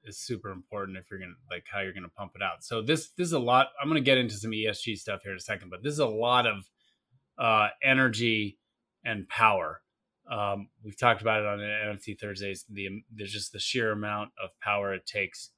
is 0.04 0.18
super 0.18 0.50
important 0.50 0.96
if 0.96 1.10
you're 1.10 1.20
gonna 1.20 1.32
like 1.50 1.64
how 1.70 1.80
you're 1.80 1.92
gonna 1.92 2.08
pump 2.08 2.32
it 2.34 2.42
out. 2.42 2.64
So 2.64 2.82
this 2.82 3.10
this 3.10 3.26
is 3.26 3.32
a 3.32 3.38
lot. 3.38 3.68
I'm 3.80 3.88
gonna 3.88 4.00
get 4.00 4.18
into 4.18 4.34
some 4.34 4.50
ESG 4.50 4.96
stuff 4.96 5.22
here 5.22 5.32
in 5.32 5.38
a 5.38 5.40
second, 5.40 5.70
but 5.70 5.82
this 5.82 5.92
is 5.92 5.98
a 5.98 6.06
lot 6.06 6.46
of 6.46 6.68
uh, 7.38 7.68
energy 7.82 8.58
and 9.04 9.28
power. 9.28 9.82
Um, 10.30 10.68
we've 10.84 10.98
talked 10.98 11.22
about 11.22 11.40
it 11.40 11.46
on 11.46 11.58
NFT 11.58 12.18
Thursdays. 12.18 12.64
The 12.68 12.88
there's 13.14 13.32
just 13.32 13.52
the 13.52 13.58
sheer 13.58 13.92
amount 13.92 14.30
of 14.42 14.50
power 14.60 14.92
it 14.92 15.06
takes 15.06 15.50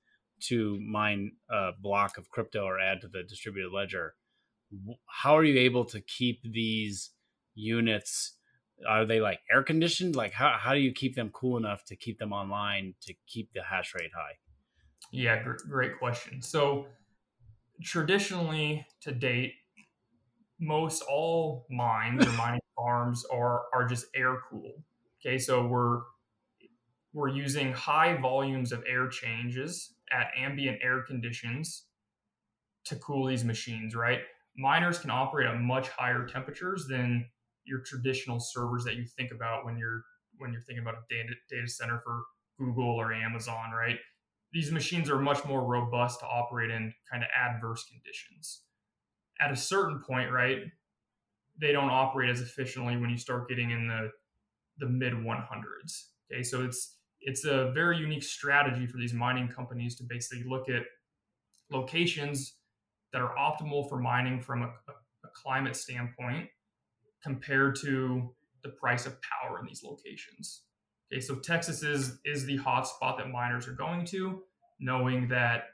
to 0.42 0.78
mine 0.80 1.32
a 1.50 1.70
block 1.78 2.16
of 2.16 2.30
crypto 2.30 2.64
or 2.64 2.78
add 2.78 3.00
to 3.02 3.08
the 3.08 3.22
distributed 3.22 3.72
ledger. 3.72 4.14
How 5.06 5.36
are 5.36 5.44
you 5.44 5.58
able 5.60 5.84
to 5.86 6.00
keep 6.00 6.40
these 6.42 7.10
units? 7.54 8.36
Are 8.88 9.04
they 9.04 9.20
like 9.20 9.40
air 9.50 9.62
conditioned? 9.62 10.16
Like 10.16 10.32
how 10.32 10.56
how 10.58 10.74
do 10.74 10.80
you 10.80 10.92
keep 10.92 11.14
them 11.14 11.30
cool 11.30 11.56
enough 11.56 11.84
to 11.86 11.96
keep 11.96 12.18
them 12.18 12.32
online 12.32 12.94
to 13.02 13.14
keep 13.26 13.52
the 13.52 13.62
hash 13.62 13.94
rate 13.94 14.12
high? 14.14 14.38
Yeah, 15.12 15.42
great 15.68 15.98
question. 15.98 16.40
So 16.42 16.86
traditionally 17.82 18.86
to 19.02 19.12
date, 19.12 19.54
most 20.58 21.02
all 21.02 21.66
mines 21.70 22.26
or 22.26 22.32
mining 22.32 22.60
farms 22.76 23.24
are 23.32 23.62
are 23.72 23.86
just 23.86 24.06
air 24.14 24.38
cooled. 24.48 24.82
Okay, 25.20 25.38
so 25.38 25.66
we're 25.66 26.00
we're 27.12 27.28
using 27.28 27.72
high 27.72 28.16
volumes 28.20 28.72
of 28.72 28.84
air 28.86 29.08
changes 29.08 29.94
at 30.12 30.28
ambient 30.36 30.78
air 30.82 31.02
conditions 31.02 31.86
to 32.84 32.96
cool 32.96 33.26
these 33.26 33.44
machines, 33.44 33.94
right? 33.94 34.20
Miners 34.56 34.98
can 34.98 35.10
operate 35.10 35.48
at 35.48 35.60
much 35.60 35.88
higher 35.88 36.26
temperatures 36.26 36.86
than 36.88 37.26
your 37.64 37.80
traditional 37.80 38.40
servers 38.40 38.84
that 38.84 38.96
you 38.96 39.04
think 39.04 39.32
about 39.32 39.64
when 39.64 39.76
you're 39.76 40.02
when 40.38 40.52
you're 40.52 40.62
thinking 40.62 40.82
about 40.82 40.94
a 40.94 41.14
data, 41.14 41.34
data 41.50 41.68
center 41.68 42.00
for 42.00 42.22
Google 42.58 42.88
or 42.88 43.12
Amazon, 43.12 43.72
right? 43.72 43.98
These 44.52 44.72
machines 44.72 45.10
are 45.10 45.18
much 45.18 45.44
more 45.44 45.64
robust 45.64 46.20
to 46.20 46.26
operate 46.26 46.70
in 46.70 46.92
kind 47.10 47.22
of 47.22 47.28
adverse 47.36 47.84
conditions 47.84 48.62
at 49.40 49.50
a 49.50 49.56
certain 49.56 50.00
point, 50.00 50.30
right, 50.30 50.58
they 51.60 51.72
don't 51.72 51.90
operate 51.90 52.30
as 52.30 52.40
efficiently 52.40 52.96
when 52.96 53.10
you 53.10 53.16
start 53.16 53.48
getting 53.48 53.70
in 53.70 53.88
the 53.88 54.10
the 54.78 54.86
mid 54.86 55.12
100s. 55.12 56.04
Okay, 56.32 56.42
so 56.42 56.62
it's 56.62 56.96
it's 57.20 57.44
a 57.44 57.70
very 57.72 57.98
unique 57.98 58.22
strategy 58.22 58.86
for 58.86 58.98
these 58.98 59.12
mining 59.12 59.48
companies 59.48 59.96
to 59.96 60.04
basically 60.04 60.44
look 60.48 60.68
at 60.68 60.82
locations 61.70 62.54
that 63.12 63.20
are 63.20 63.34
optimal 63.36 63.88
for 63.88 63.98
mining 63.98 64.40
from 64.40 64.62
a, 64.62 64.66
a, 64.66 65.28
climate 65.34 65.76
standpoint 65.76 66.48
compared 67.22 67.76
to 67.76 68.30
the 68.62 68.70
price 68.70 69.06
of 69.06 69.16
power 69.22 69.58
in 69.58 69.66
these 69.66 69.82
locations. 69.82 70.62
Okay, 71.12 71.20
so 71.20 71.36
Texas 71.36 71.82
is 71.82 72.18
is 72.24 72.44
the 72.44 72.56
hot 72.56 72.86
spot 72.86 73.18
that 73.18 73.30
miners 73.30 73.66
are 73.66 73.72
going 73.72 74.04
to, 74.06 74.42
knowing 74.78 75.28
that 75.28 75.64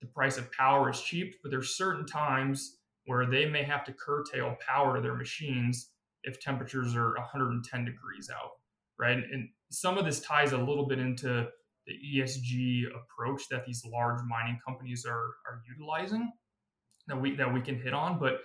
the 0.00 0.06
price 0.06 0.36
of 0.36 0.50
power 0.52 0.90
is 0.90 1.00
cheap, 1.00 1.36
but 1.42 1.50
there's 1.50 1.76
certain 1.76 2.06
times 2.06 2.76
where 3.06 3.26
they 3.26 3.46
may 3.46 3.62
have 3.62 3.84
to 3.84 3.92
curtail 3.92 4.56
power 4.66 4.96
to 4.96 5.00
their 5.02 5.14
machines 5.14 5.90
if 6.24 6.40
temperatures 6.40 6.94
are 6.96 7.14
110 7.16 7.84
degrees 7.84 8.30
out, 8.34 8.50
right? 8.98 9.16
And 9.16 9.48
some 9.70 9.96
of 9.96 10.04
this 10.04 10.20
ties 10.20 10.52
a 10.52 10.58
little 10.58 10.86
bit 10.86 10.98
into 10.98 11.46
the 11.86 11.92
ESG 11.92 12.84
approach 12.94 13.42
that 13.48 13.64
these 13.64 13.84
large 13.86 14.20
mining 14.28 14.58
companies 14.66 15.06
are 15.06 15.36
are 15.46 15.62
utilizing 15.68 16.32
that 17.06 17.20
we 17.20 17.36
that 17.36 17.52
we 17.52 17.60
can 17.60 17.80
hit 17.80 17.94
on, 17.94 18.18
but 18.18 18.40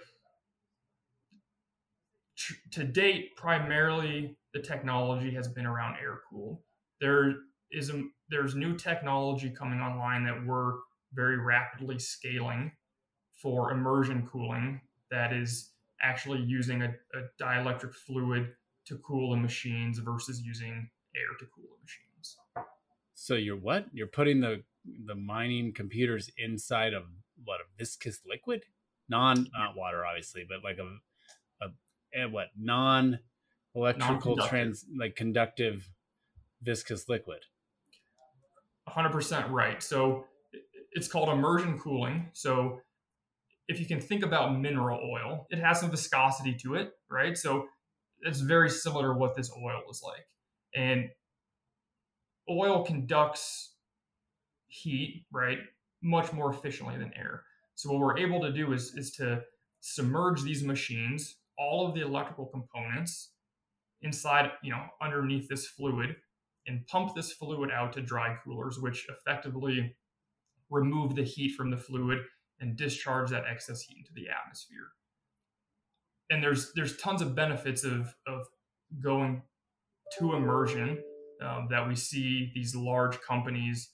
to 2.72 2.84
date, 2.84 3.36
primarily 3.36 4.36
the 4.54 4.60
technology 4.60 5.32
has 5.32 5.48
been 5.48 5.66
around 5.66 5.96
air 6.02 6.20
cooled. 6.30 6.60
There 7.00 7.36
is 7.72 7.90
a, 7.90 8.04
there's 8.30 8.56
new 8.56 8.76
technology 8.76 9.50
coming 9.50 9.80
online 9.80 10.24
that 10.26 10.46
we're 10.46 10.74
very 11.14 11.38
rapidly 11.38 12.00
scaling 12.00 12.72
for 13.42 13.72
immersion 13.72 14.28
cooling 14.32 14.82
that 15.10 15.34
is 15.34 15.72
actually 16.02 16.42
using 16.42 16.84
a, 16.84 16.88
a 16.88 17.24
dielectric 17.42 17.94
fluid 17.94 18.50
to 18.86 18.98
cool 18.98 19.32
the 19.32 19.38
machines 19.38 20.00
versus 20.00 20.42
using 20.42 20.90
air 21.16 21.38
to 21.40 21.46
cool 21.54 21.66
the 21.66 21.84
machines. 21.84 22.38
So 23.14 23.36
you're 23.36 23.58
what? 23.58 23.86
You're 23.94 24.08
putting 24.08 24.40
the 24.40 24.64
the 25.06 25.14
mining 25.14 25.74
computers 25.74 26.32
inside 26.38 26.94
of 26.94 27.04
what 27.44 27.60
a 27.60 27.66
viscous 27.78 28.22
liquid, 28.28 28.64
non 29.10 29.48
not 29.54 29.76
water 29.76 30.06
obviously, 30.06 30.46
but 30.48 30.64
like 30.64 30.80
a 30.80 30.98
a, 32.16 32.24
a 32.24 32.30
what 32.30 32.48
non 32.60 33.20
electrical 33.76 34.38
trans 34.38 34.86
like 34.98 35.16
conductive 35.16 35.90
viscous 36.62 37.08
liquid. 37.08 37.40
100% 38.90 39.50
right. 39.50 39.82
So 39.82 40.26
it's 40.92 41.08
called 41.08 41.30
immersion 41.30 41.80
cooling. 41.80 42.30
So 42.34 42.82
if 43.68 43.80
you 43.80 43.86
can 43.86 44.00
think 44.00 44.24
about 44.24 44.60
mineral 44.60 45.00
oil, 45.00 45.48
it 45.50 45.60
has 45.60 45.80
some 45.80 45.92
viscosity 45.92 46.56
to 46.64 46.76
it, 46.76 46.92
right? 47.10 47.38
So 47.38 47.66
it's 48.22 48.42
very 48.42 48.70
similar 48.70 49.14
to 49.14 49.20
what 49.20 49.36
this 49.36 49.52
oil 49.52 49.82
is 49.90 50.02
like. 50.04 50.26
And 50.76 51.10
oil 52.50 52.84
conducts 52.84 53.76
heat, 54.68 55.26
right, 55.32 55.60
much 56.02 56.34
more 56.34 56.54
efficiently 56.54 56.98
than 56.98 57.12
air. 57.16 57.44
So 57.76 57.92
what 57.92 58.00
we're 58.00 58.18
able 58.18 58.42
to 58.42 58.52
do 58.52 58.74
is, 58.74 58.94
is 58.96 59.12
to 59.14 59.42
submerge 59.80 60.44
these 60.44 60.64
machines, 60.64 61.38
all 61.62 61.88
of 61.88 61.94
the 61.94 62.02
electrical 62.02 62.46
components 62.48 63.34
inside, 64.02 64.52
you 64.64 64.72
know, 64.72 64.84
underneath 65.02 65.48
this 65.48 65.68
fluid 65.68 66.16
and 66.68 66.86
pump 66.88 67.14
this 67.16 67.32
fluid 67.34 67.70
out 67.72 67.94
to 67.94 68.02
dry 68.02 68.36
coolers, 68.44 68.80
which 68.80 69.08
effectively 69.10 69.96
remove 70.70 71.16
the 71.16 71.24
heat 71.24 71.56
from 71.56 71.70
the 71.70 71.78
fluid 71.78 72.20
and 72.60 72.76
discharge 72.76 73.30
that 73.30 73.44
excess 73.50 73.82
heat 73.82 73.98
into 73.98 74.12
the 74.14 74.28
atmosphere. 74.30 74.90
And 76.30 76.42
there's 76.42 76.72
there's 76.74 76.98
tons 76.98 77.22
of 77.22 77.36
benefits 77.36 77.84
of 77.84 78.16
of 78.26 78.48
going 79.04 79.44
to 80.18 80.34
immersion 80.34 81.04
um, 81.42 81.68
that 81.70 81.88
we 81.88 81.96
see 81.96 82.52
these 82.56 82.76
large 82.76 83.20
companies 83.22 83.92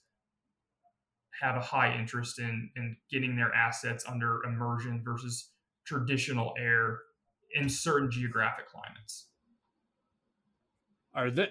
have 1.40 1.56
a 1.56 1.60
high 1.60 1.98
interest 1.98 2.38
in 2.38 2.70
in 2.76 2.96
getting 3.10 3.36
their 3.36 3.52
assets 3.54 4.04
under 4.06 4.42
immersion 4.44 5.02
versus 5.04 5.50
traditional 5.84 6.52
air 6.58 7.00
in 7.54 7.68
certain 7.68 8.10
geographic 8.10 8.68
climates. 8.68 9.26
Are 11.14 11.30
the 11.30 11.48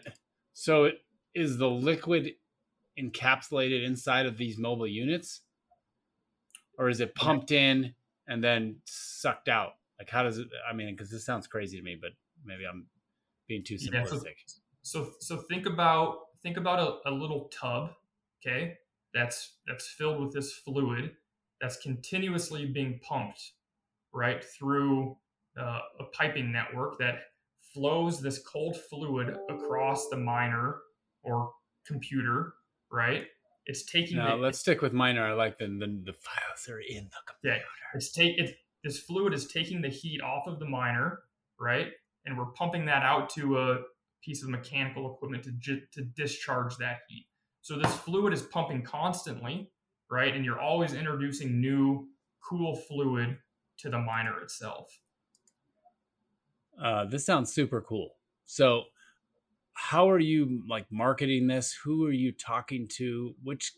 so 0.54 0.92
is 1.34 1.58
the 1.58 1.70
liquid 1.70 2.34
encapsulated 3.00 3.86
inside 3.86 4.26
of 4.26 4.38
these 4.38 4.58
mobile 4.58 4.88
units? 4.88 5.42
Or 6.78 6.90
is 6.90 7.00
it 7.00 7.16
pumped 7.16 7.52
in 7.52 7.96
and 8.28 8.44
then 8.44 8.78
sucked 8.86 9.50
out? 9.50 9.74
Like, 10.00 10.10
how 10.10 10.24
does 10.24 10.38
it? 10.38 10.48
I 10.70 10.74
mean, 10.74 10.94
because 10.96 11.10
this 11.10 11.26
sounds 11.26 11.48
crazy 11.48 11.78
to 11.78 11.84
me, 11.84 11.98
but 12.00 12.12
maybe 12.46 12.64
I'm 12.66 12.86
being 13.48 13.64
too 13.64 13.76
simplistic. 13.76 14.24
Yeah, 14.24 14.34
so, 14.84 15.06
so, 15.06 15.12
so 15.20 15.38
think 15.50 15.66
about 15.66 16.18
think 16.44 16.58
about 16.58 16.80
a, 16.80 17.10
a 17.10 17.12
little 17.12 17.50
tub, 17.50 17.92
okay, 18.40 18.78
that's 19.14 19.56
that's 19.66 19.88
filled 19.88 20.22
with 20.24 20.34
this 20.34 20.54
fluid 20.54 21.12
that's 21.60 21.78
continuously 21.78 22.66
being 22.66 23.00
pumped 23.00 23.54
right 24.14 24.44
through 24.44 25.18
uh, 25.60 25.80
a 26.00 26.04
piping 26.14 26.52
network 26.52 26.98
that 27.00 27.20
flows 27.74 28.22
this 28.22 28.40
cold 28.40 28.78
fluid 28.90 29.38
across 29.50 30.10
the 30.10 30.18
miner 30.18 30.78
or 31.24 31.52
computer 31.86 32.54
right? 32.92 33.26
It's 33.66 33.84
taking. 33.86 34.18
No, 34.18 34.38
the, 34.38 34.44
let's 34.44 34.60
stick 34.60 34.82
with 34.82 34.94
miner. 34.94 35.26
I 35.26 35.34
like 35.34 35.58
the, 35.58 35.66
the 35.66 36.02
the 36.06 36.14
files 36.14 36.68
are 36.70 36.80
in 36.80 37.06
the 37.06 37.18
computer. 37.28 37.58
Yeah, 37.58 37.96
it's 37.96 38.12
take 38.12 38.38
it. 38.38 38.56
This 38.84 39.00
fluid 39.00 39.34
is 39.34 39.48
taking 39.48 39.82
the 39.82 39.90
heat 39.90 40.22
off 40.22 40.48
of 40.48 40.60
the 40.60 40.66
miner, 40.66 41.20
right? 41.60 41.88
And 42.26 42.38
we're 42.38 42.46
pumping 42.46 42.86
that 42.86 43.04
out 43.04 43.30
to 43.32 43.58
a 43.58 43.80
piece 44.24 44.44
of 44.44 44.50
mechanical 44.50 45.14
equipment 45.14 45.44
to 45.44 45.82
to 45.94 46.02
discharge 46.16 46.78
that 46.78 47.00
heat. 47.10 47.28
So 47.62 47.78
this 47.78 47.94
fluid 47.94 48.34
is 48.34 48.44
pumping 48.44 48.84
constantly, 48.84 49.72
right? 50.10 50.34
And 50.34 50.46
you're 50.46 50.60
always 50.60 50.94
introducing 50.94 51.60
new 51.60 52.08
cool 52.42 52.76
fluid 52.76 53.38
to 53.80 53.90
the 53.90 54.00
miner 54.00 54.40
itself. 54.42 54.88
Uh, 56.82 57.06
this 57.06 57.26
sounds 57.26 57.54
super 57.54 57.82
cool. 57.82 58.12
So 58.46 58.84
how 59.74 60.10
are 60.10 60.20
you 60.20 60.64
like 60.68 60.86
marketing 60.92 61.48
this? 61.48 61.78
Who 61.84 62.06
are 62.06 62.12
you 62.12 62.32
talking 62.32 62.88
to? 62.96 63.36
Which 63.44 63.74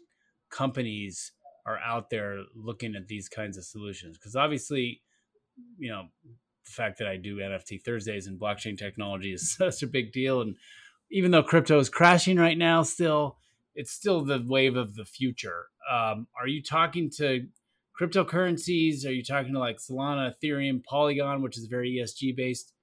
companies 0.49 1.33
are 1.65 1.77
out 1.79 2.09
there 2.09 2.43
looking 2.55 2.95
at 2.95 3.07
these 3.07 3.27
kinds 3.27 3.57
of 3.57 3.65
solutions? 3.65 4.17
Because 4.17 4.35
obviously, 4.35 5.01
you 5.77 5.89
know, 5.89 6.05
the 6.23 6.71
fact 6.71 6.99
that 6.99 7.07
I 7.07 7.17
do 7.17 7.37
NFT 7.37 7.83
Thursdays 7.83 8.27
and 8.27 8.39
blockchain 8.39 8.77
technology 8.77 9.33
is 9.33 9.51
such 9.57 9.83
a 9.83 9.87
big 9.87 10.11
deal. 10.11 10.41
And 10.41 10.55
even 11.11 11.31
though 11.31 11.43
crypto 11.43 11.79
is 11.79 11.89
crashing 11.89 12.37
right 12.37 12.57
now, 12.57 12.83
still, 12.83 13.37
it's 13.75 13.91
still 13.91 14.23
the 14.23 14.43
wave 14.47 14.75
of 14.75 14.95
the 14.95 15.05
future. 15.05 15.65
um, 15.91 16.27
are 16.39 16.47
you 16.47 16.61
talking 16.61 17.09
to 17.17 17.47
cryptocurrencies? 17.99 19.05
Are 19.05 19.11
you 19.11 19.23
talking 19.23 19.53
to 19.53 19.59
like 19.59 19.77
Solana, 19.77 20.33
Ethereum, 20.33 20.83
Polygon, 20.83 21.41
which 21.41 21.57
is 21.57 21.65
very 21.65 21.91
ESG 21.91 22.35
based? 22.35 22.73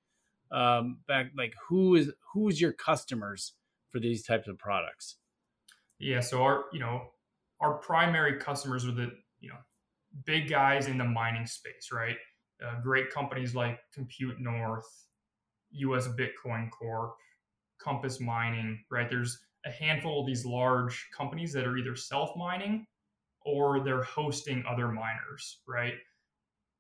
Um, 0.51 0.99
back 1.09 1.33
like 1.37 1.55
who 1.69 1.97
is 1.97 2.13
who 2.33 2.49
is 2.49 2.61
your 2.61 2.73
customers 2.73 3.55
for 3.91 4.01
these 4.01 4.25
types 4.25 4.49
of 4.49 4.59
products? 4.59 5.17
Yeah, 5.99 6.21
so 6.21 6.43
our 6.43 6.65
you 6.73 6.81
know 6.81 7.11
our 7.61 7.75
primary 7.75 8.39
customers 8.39 8.87
are 8.87 8.93
the 8.93 9.11
you 9.41 9.49
know 9.49 9.59
big 10.25 10.49
guys 10.49 10.87
in 10.87 10.99
the 10.99 11.05
mining 11.05 11.47
space, 11.47 11.91
right? 11.93 12.17
Uh, 12.65 12.81
great 12.81 13.11
companies 13.11 13.55
like 13.55 13.79
Compute 13.93 14.41
North, 14.41 14.87
US 15.71 16.09
Bitcoin 16.09 16.71
Corp, 16.71 17.17
Compass 17.79 18.21
Mining, 18.21 18.83
right? 18.91 19.09
There's 19.09 19.39
a 19.67 19.71
handful 19.71 20.21
of 20.21 20.27
these 20.27 20.45
large 20.45 21.09
companies 21.17 21.53
that 21.53 21.67
are 21.67 21.77
either 21.77 21.97
self 21.97 22.37
mining 22.37 22.87
or 23.45 23.81
they're 23.81 24.03
hosting 24.03 24.65
other 24.69 24.89
miners, 24.89 25.61
right? 25.69 25.95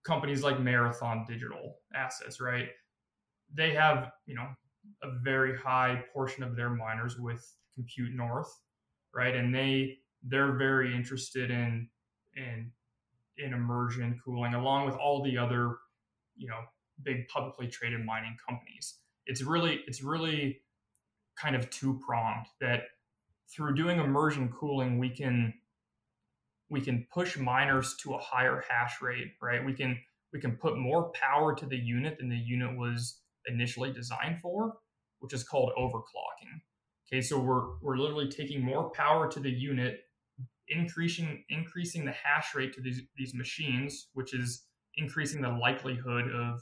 Companies 0.04 0.42
like 0.42 0.61
Marathon 0.61 1.25
Digital 1.28 1.76
Assets, 1.94 2.40
right? 2.40 2.68
They 3.54 3.72
have, 3.74 4.10
you 4.26 4.34
know, 4.34 4.48
a 5.02 5.18
very 5.22 5.56
high 5.56 6.04
portion 6.12 6.42
of 6.42 6.56
their 6.56 6.70
miners 6.70 7.18
with 7.18 7.44
Compute 7.74 8.14
North, 8.14 8.52
right? 9.14 9.34
And 9.34 9.54
they 9.54 9.98
they're 10.22 10.56
very 10.56 10.94
interested 10.94 11.50
in 11.50 11.88
in 12.36 12.70
in 13.38 13.52
immersion 13.52 14.18
cooling 14.24 14.54
along 14.54 14.86
with 14.86 14.94
all 14.96 15.22
the 15.22 15.36
other, 15.36 15.76
you 16.36 16.48
know, 16.48 16.60
big 17.02 17.28
publicly 17.28 17.68
traded 17.68 18.04
mining 18.04 18.36
companies. 18.48 18.98
It's 19.26 19.42
really 19.42 19.80
it's 19.86 20.02
really 20.02 20.62
kind 21.36 21.54
of 21.54 21.68
two 21.70 22.00
pronged 22.06 22.46
that 22.60 22.84
through 23.48 23.74
doing 23.74 23.98
immersion 23.98 24.48
cooling 24.48 24.98
we 24.98 25.10
can 25.10 25.52
we 26.68 26.80
can 26.80 27.06
push 27.12 27.36
miners 27.36 27.94
to 27.96 28.14
a 28.14 28.18
higher 28.18 28.64
hash 28.68 29.00
rate 29.00 29.32
right 29.40 29.64
we 29.64 29.72
can 29.72 29.98
we 30.32 30.40
can 30.40 30.56
put 30.56 30.78
more 30.78 31.10
power 31.12 31.54
to 31.54 31.66
the 31.66 31.76
unit 31.76 32.18
than 32.18 32.28
the 32.28 32.36
unit 32.36 32.76
was 32.76 33.20
initially 33.46 33.92
designed 33.92 34.40
for 34.40 34.74
which 35.20 35.32
is 35.32 35.44
called 35.44 35.72
overclocking 35.78 36.60
okay 37.06 37.20
so 37.20 37.38
we're 37.38 37.78
we're 37.82 37.96
literally 37.96 38.28
taking 38.28 38.62
more 38.62 38.90
power 38.90 39.28
to 39.28 39.40
the 39.40 39.50
unit 39.50 40.00
increasing 40.68 41.44
increasing 41.48 42.04
the 42.04 42.12
hash 42.12 42.54
rate 42.54 42.72
to 42.72 42.80
these 42.80 43.02
these 43.16 43.34
machines 43.34 44.08
which 44.14 44.34
is 44.34 44.66
increasing 44.96 45.40
the 45.40 45.48
likelihood 45.48 46.24
of 46.30 46.60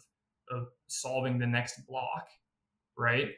of 0.50 0.66
solving 0.88 1.38
the 1.38 1.46
next 1.46 1.86
block 1.86 2.26
right 2.98 3.30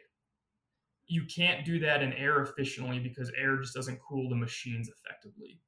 you 1.09 1.25
can't 1.25 1.65
do 1.65 1.79
that 1.81 2.03
in 2.03 2.13
air 2.13 2.43
efficiently 2.43 2.99
because 2.99 3.31
air 3.39 3.57
just 3.59 3.75
doesn't 3.75 4.01
cool 4.07 4.29
the 4.29 4.37
machines 4.37 4.89
effectively. 4.89 5.61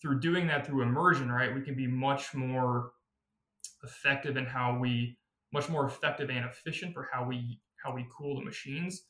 Through 0.00 0.20
doing 0.20 0.46
that 0.48 0.66
through 0.66 0.82
immersion, 0.82 1.30
right, 1.30 1.54
we 1.54 1.62
can 1.62 1.74
be 1.74 1.86
much 1.86 2.34
more 2.34 2.92
effective 3.82 4.36
in 4.36 4.46
how 4.46 4.78
we 4.78 5.18
much 5.52 5.68
more 5.68 5.86
effective 5.86 6.30
and 6.30 6.44
efficient 6.44 6.94
for 6.94 7.08
how 7.12 7.24
we 7.24 7.60
how 7.84 7.94
we 7.94 8.06
cool 8.16 8.38
the 8.38 8.44
machines 8.44 9.02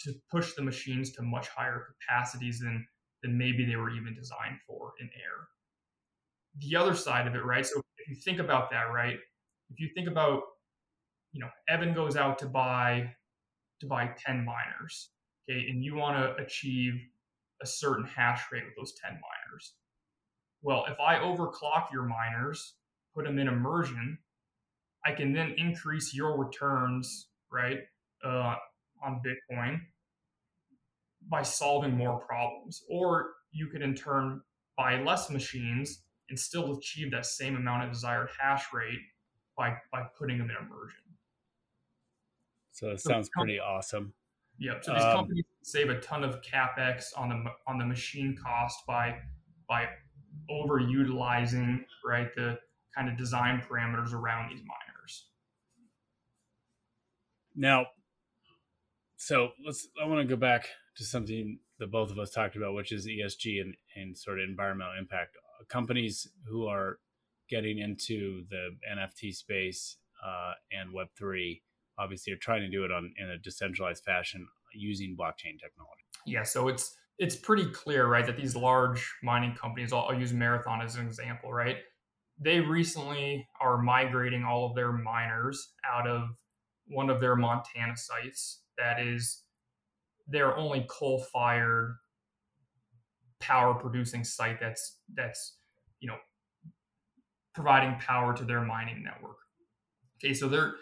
to 0.00 0.12
push 0.30 0.54
the 0.54 0.62
machines 0.62 1.12
to 1.12 1.22
much 1.22 1.48
higher 1.48 1.86
capacities 2.00 2.60
than 2.60 2.86
than 3.22 3.36
maybe 3.36 3.64
they 3.64 3.76
were 3.76 3.90
even 3.90 4.14
designed 4.14 4.58
for 4.66 4.92
in 5.00 5.06
air. 5.06 5.48
The 6.58 6.76
other 6.76 6.94
side 6.94 7.26
of 7.26 7.34
it, 7.34 7.44
right? 7.44 7.66
So 7.66 7.80
if 7.98 8.08
you 8.08 8.16
think 8.16 8.38
about 8.38 8.70
that, 8.70 8.84
right? 8.92 9.18
If 9.70 9.78
you 9.78 9.90
think 9.94 10.08
about, 10.08 10.42
you 11.32 11.40
know, 11.40 11.50
Evan 11.68 11.94
goes 11.94 12.16
out 12.16 12.38
to 12.38 12.46
buy 12.46 13.14
to 13.80 13.86
buy 13.86 14.10
10 14.26 14.44
miners. 14.44 15.10
Okay. 15.48 15.66
And 15.68 15.82
you 15.82 15.96
want 15.96 16.16
to 16.16 16.42
achieve 16.42 16.94
a 17.62 17.66
certain 17.66 18.04
hash 18.04 18.42
rate 18.52 18.64
with 18.64 18.74
those 18.76 18.94
10 19.02 19.12
miners. 19.12 19.74
Well, 20.62 20.84
if 20.88 20.98
I 21.00 21.16
overclock 21.16 21.92
your 21.92 22.04
miners, 22.04 22.74
put 23.14 23.24
them 23.24 23.38
in 23.38 23.48
immersion, 23.48 24.18
I 25.04 25.12
can 25.12 25.32
then 25.32 25.54
increase 25.56 26.14
your 26.14 26.38
returns, 26.38 27.28
right, 27.52 27.78
uh, 28.24 28.56
on 29.02 29.22
Bitcoin 29.24 29.80
by 31.28 31.42
solving 31.42 31.96
more 31.96 32.18
problems. 32.18 32.82
Or 32.88 33.30
you 33.52 33.68
could 33.68 33.82
in 33.82 33.94
turn 33.94 34.42
buy 34.76 35.02
less 35.02 35.30
machines 35.30 36.02
and 36.28 36.38
still 36.38 36.76
achieve 36.76 37.10
that 37.12 37.26
same 37.26 37.56
amount 37.56 37.84
of 37.84 37.92
desired 37.92 38.28
hash 38.38 38.64
rate 38.72 39.00
by, 39.56 39.74
by 39.92 40.02
putting 40.18 40.38
them 40.38 40.50
in 40.50 40.56
immersion. 40.56 41.02
So 42.72 42.90
it 42.90 43.00
sounds 43.00 43.28
pretty 43.36 43.58
awesome. 43.58 44.14
Yep. 44.58 44.84
So 44.84 44.92
these 44.92 45.02
um, 45.02 45.16
companies 45.16 45.44
save 45.62 45.90
a 45.90 46.00
ton 46.00 46.22
of 46.22 46.40
capex 46.42 47.06
on 47.16 47.28
the 47.28 47.50
on 47.66 47.78
the 47.78 47.84
machine 47.84 48.36
cost 48.42 48.78
by 48.86 49.16
by 49.68 49.88
overutilizing 50.50 51.84
right 52.04 52.34
the 52.34 52.58
kind 52.94 53.08
of 53.08 53.16
design 53.16 53.62
parameters 53.68 54.12
around 54.12 54.50
these 54.50 54.60
miners. 54.60 54.89
Now, 57.54 57.86
so 59.16 59.50
let's. 59.64 59.88
I 60.02 60.06
want 60.06 60.26
to 60.26 60.34
go 60.34 60.38
back 60.38 60.68
to 60.96 61.04
something 61.04 61.58
that 61.78 61.90
both 61.90 62.10
of 62.10 62.18
us 62.18 62.30
talked 62.30 62.56
about, 62.56 62.74
which 62.74 62.92
is 62.92 63.06
ESG 63.06 63.60
and, 63.60 63.74
and 63.96 64.16
sort 64.16 64.38
of 64.38 64.48
environmental 64.48 64.94
impact. 64.98 65.36
Companies 65.68 66.28
who 66.48 66.66
are 66.66 66.98
getting 67.48 67.78
into 67.78 68.44
the 68.48 68.70
NFT 68.90 69.34
space 69.34 69.96
uh, 70.24 70.52
and 70.72 70.92
Web 70.92 71.08
three 71.16 71.62
obviously 71.98 72.32
are 72.32 72.38
trying 72.38 72.62
to 72.62 72.68
do 72.68 72.84
it 72.84 72.90
on 72.90 73.12
in 73.18 73.28
a 73.30 73.38
decentralized 73.38 74.04
fashion 74.04 74.46
using 74.74 75.16
blockchain 75.18 75.60
technology. 75.60 76.04
Yeah, 76.26 76.42
so 76.42 76.68
it's 76.68 76.96
it's 77.18 77.36
pretty 77.36 77.66
clear, 77.66 78.06
right, 78.06 78.24
that 78.24 78.36
these 78.36 78.56
large 78.56 79.06
mining 79.22 79.54
companies, 79.54 79.92
I'll, 79.92 80.06
I'll 80.08 80.18
use 80.18 80.32
Marathon 80.32 80.80
as 80.80 80.96
an 80.96 81.06
example, 81.06 81.52
right? 81.52 81.76
They 82.38 82.60
recently 82.60 83.46
are 83.60 83.76
migrating 83.76 84.42
all 84.42 84.66
of 84.66 84.74
their 84.74 84.92
miners 84.92 85.72
out 85.86 86.06
of 86.06 86.30
one 86.90 87.10
of 87.10 87.20
their 87.20 87.36
Montana 87.36 87.96
sites 87.96 88.62
that 88.78 89.00
is 89.00 89.44
their 90.26 90.56
only 90.56 90.86
coal-fired 90.88 91.96
power 93.40 93.74
producing 93.74 94.22
site 94.22 94.60
that's 94.60 94.98
that's 95.14 95.56
you 96.00 96.08
know 96.08 96.16
providing 97.54 97.98
power 97.98 98.34
to 98.36 98.44
their 98.44 98.60
mining 98.60 99.02
network. 99.02 99.36
Okay, 100.22 100.34
so 100.34 100.48
they're 100.48 100.74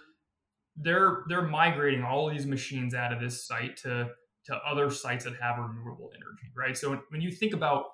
they're 0.77 1.25
they're 1.29 1.47
migrating 1.47 2.03
all 2.03 2.31
these 2.31 2.47
machines 2.47 2.94
out 2.94 3.12
of 3.12 3.21
this 3.21 3.47
site 3.47 3.77
to 3.79 4.09
to 4.47 4.57
other 4.66 4.90
sites 4.90 5.25
that 5.25 5.35
have 5.40 5.59
renewable 5.59 6.11
energy, 6.14 6.51
right? 6.57 6.77
So 6.77 7.01
when 7.11 7.21
you 7.21 7.31
think 7.31 7.53
about 7.53 7.85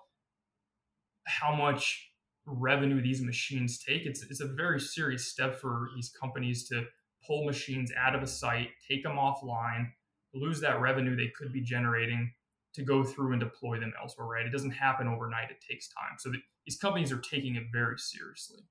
how 1.26 1.54
much 1.54 2.10
revenue 2.46 3.02
these 3.02 3.22
machines 3.22 3.82
take, 3.82 4.06
it's 4.06 4.22
it's 4.22 4.40
a 4.40 4.46
very 4.46 4.80
serious 4.80 5.26
step 5.28 5.60
for 5.60 5.88
these 5.94 6.12
companies 6.20 6.68
to 6.68 6.84
pull 7.26 7.44
machines 7.44 7.90
out 7.98 8.14
of 8.14 8.22
a 8.22 8.26
site, 8.26 8.70
take 8.88 9.02
them 9.02 9.16
offline, 9.16 9.90
lose 10.32 10.60
that 10.60 10.80
revenue 10.80 11.16
they 11.16 11.32
could 11.36 11.52
be 11.52 11.60
generating 11.60 12.32
to 12.74 12.82
go 12.82 13.04
through 13.04 13.32
and 13.32 13.40
deploy 13.40 13.78
them 13.78 13.92
elsewhere, 14.00 14.26
right? 14.26 14.46
It 14.46 14.50
doesn't 14.50 14.72
happen 14.72 15.06
overnight, 15.06 15.50
it 15.50 15.64
takes 15.68 15.88
time. 15.88 16.16
So 16.18 16.30
the, 16.30 16.38
these 16.66 16.76
companies 16.76 17.12
are 17.12 17.20
taking 17.20 17.54
it 17.54 17.64
very 17.72 17.98
seriously 17.98 18.64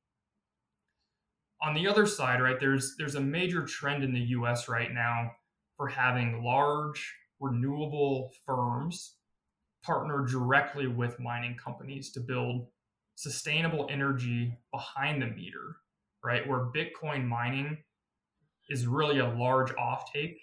on 1.63 1.73
the 1.73 1.87
other 1.87 2.05
side, 2.05 2.41
right, 2.41 2.59
there's 2.59 2.95
there's 2.97 3.15
a 3.15 3.21
major 3.21 3.65
trend 3.65 4.03
in 4.03 4.13
the 4.13 4.19
US 4.19 4.67
right 4.67 4.91
now 4.91 5.31
for 5.77 5.87
having 5.87 6.43
large 6.43 7.15
renewable 7.39 8.31
firms 8.45 9.15
partner 9.83 10.25
directly 10.25 10.87
with 10.87 11.19
mining 11.19 11.55
companies 11.55 12.11
to 12.11 12.19
build 12.19 12.67
sustainable 13.15 13.87
energy 13.89 14.57
behind 14.71 15.21
the 15.21 15.27
meter, 15.27 15.77
right? 16.23 16.47
Where 16.47 16.71
Bitcoin 16.75 17.25
mining 17.25 17.77
is 18.69 18.87
really 18.87 19.19
a 19.19 19.29
large 19.29 19.71
offtake 19.71 20.37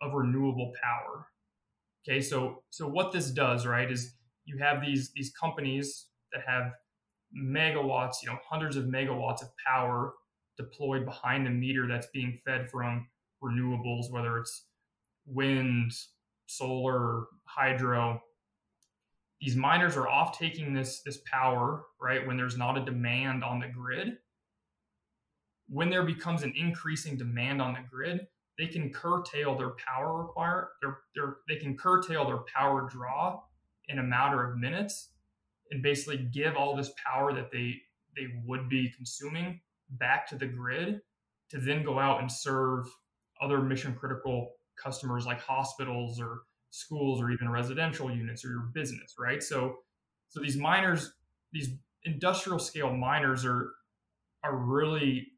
of 0.00 0.14
renewable 0.14 0.72
power. 0.82 1.26
Okay, 2.04 2.20
so 2.20 2.62
so 2.70 2.88
what 2.88 3.12
this 3.12 3.30
does, 3.30 3.66
right, 3.66 3.90
is 3.90 4.14
you 4.44 4.58
have 4.58 4.80
these 4.80 5.12
these 5.14 5.32
companies 5.38 6.06
that 6.32 6.42
have 6.46 6.72
megawatts, 7.36 8.16
you 8.22 8.28
know, 8.28 8.38
hundreds 8.48 8.76
of 8.76 8.84
megawatts 8.84 9.42
of 9.42 9.48
power 9.64 10.14
deployed 10.56 11.04
behind 11.04 11.46
the 11.46 11.50
meter 11.50 11.86
that's 11.88 12.08
being 12.12 12.38
fed 12.44 12.70
from 12.70 13.06
renewables, 13.42 14.10
whether 14.10 14.38
it's 14.38 14.66
wind, 15.26 15.92
solar, 16.46 17.26
hydro. 17.44 18.20
These 19.40 19.56
miners 19.56 19.96
are 19.96 20.08
off 20.08 20.38
taking 20.38 20.72
this, 20.72 21.00
this 21.02 21.18
power, 21.30 21.84
right, 22.00 22.24
when 22.26 22.36
there's 22.36 22.56
not 22.56 22.78
a 22.78 22.84
demand 22.84 23.42
on 23.42 23.58
the 23.58 23.68
grid. 23.68 24.18
When 25.72 25.88
there 25.88 26.02
becomes 26.02 26.42
an 26.42 26.52
increasing 26.54 27.16
demand 27.16 27.62
on 27.62 27.72
the 27.72 27.80
grid, 27.90 28.26
they 28.58 28.66
can 28.66 28.92
curtail 28.92 29.56
their 29.56 29.70
power 29.70 30.22
require 30.22 30.68
their, 30.82 30.98
their, 31.14 31.36
they 31.48 31.56
can 31.56 31.78
curtail 31.78 32.26
their 32.26 32.40
power 32.54 32.86
draw 32.90 33.40
in 33.88 33.98
a 33.98 34.02
matter 34.02 34.44
of 34.44 34.58
minutes 34.58 35.12
and 35.70 35.82
basically 35.82 36.28
give 36.30 36.56
all 36.56 36.76
this 36.76 36.92
power 37.02 37.32
that 37.32 37.50
they 37.50 37.76
they 38.14 38.26
would 38.44 38.68
be 38.68 38.92
consuming 38.94 39.58
back 39.92 40.26
to 40.28 40.36
the 40.36 40.46
grid 40.46 41.00
to 41.48 41.58
then 41.58 41.82
go 41.82 41.98
out 41.98 42.20
and 42.20 42.30
serve 42.30 42.84
other 43.40 43.62
mission 43.62 43.94
critical 43.94 44.52
customers 44.76 45.24
like 45.24 45.40
hospitals 45.40 46.20
or 46.20 46.42
schools 46.68 47.18
or 47.18 47.30
even 47.30 47.48
residential 47.48 48.14
units 48.14 48.44
or 48.44 48.50
your 48.50 48.68
business, 48.74 49.14
right? 49.18 49.42
So 49.42 49.76
so 50.28 50.40
these 50.40 50.58
miners 50.58 51.14
these 51.50 51.70
industrial 52.04 52.58
scale 52.58 52.92
miners 52.92 53.46
are 53.46 53.70
are 54.44 54.56
really 54.56 55.28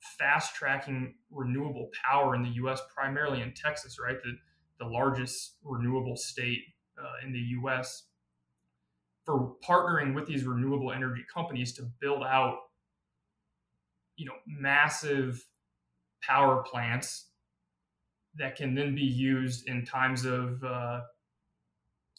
fast 0.00 0.54
tracking 0.54 1.14
renewable 1.30 1.88
power 2.04 2.34
in 2.34 2.42
the 2.42 2.50
U.S., 2.50 2.80
primarily 2.94 3.42
in 3.42 3.52
Texas, 3.54 3.98
right? 3.98 4.16
The 4.22 4.32
the 4.78 4.86
largest 4.86 5.56
renewable 5.64 6.16
state 6.16 6.62
uh, 6.98 7.26
in 7.26 7.32
the 7.32 7.38
U.S. 7.38 8.04
For 9.24 9.54
partnering 9.68 10.14
with 10.14 10.26
these 10.26 10.44
renewable 10.44 10.92
energy 10.92 11.24
companies 11.32 11.72
to 11.74 11.82
build 12.00 12.22
out, 12.22 12.58
you 14.16 14.26
know, 14.26 14.34
massive 14.46 15.44
power 16.22 16.62
plants 16.62 17.26
that 18.36 18.56
can 18.56 18.74
then 18.74 18.94
be 18.94 19.02
used 19.02 19.68
in 19.68 19.84
times 19.84 20.24
of 20.24 20.62
uh, 20.62 21.00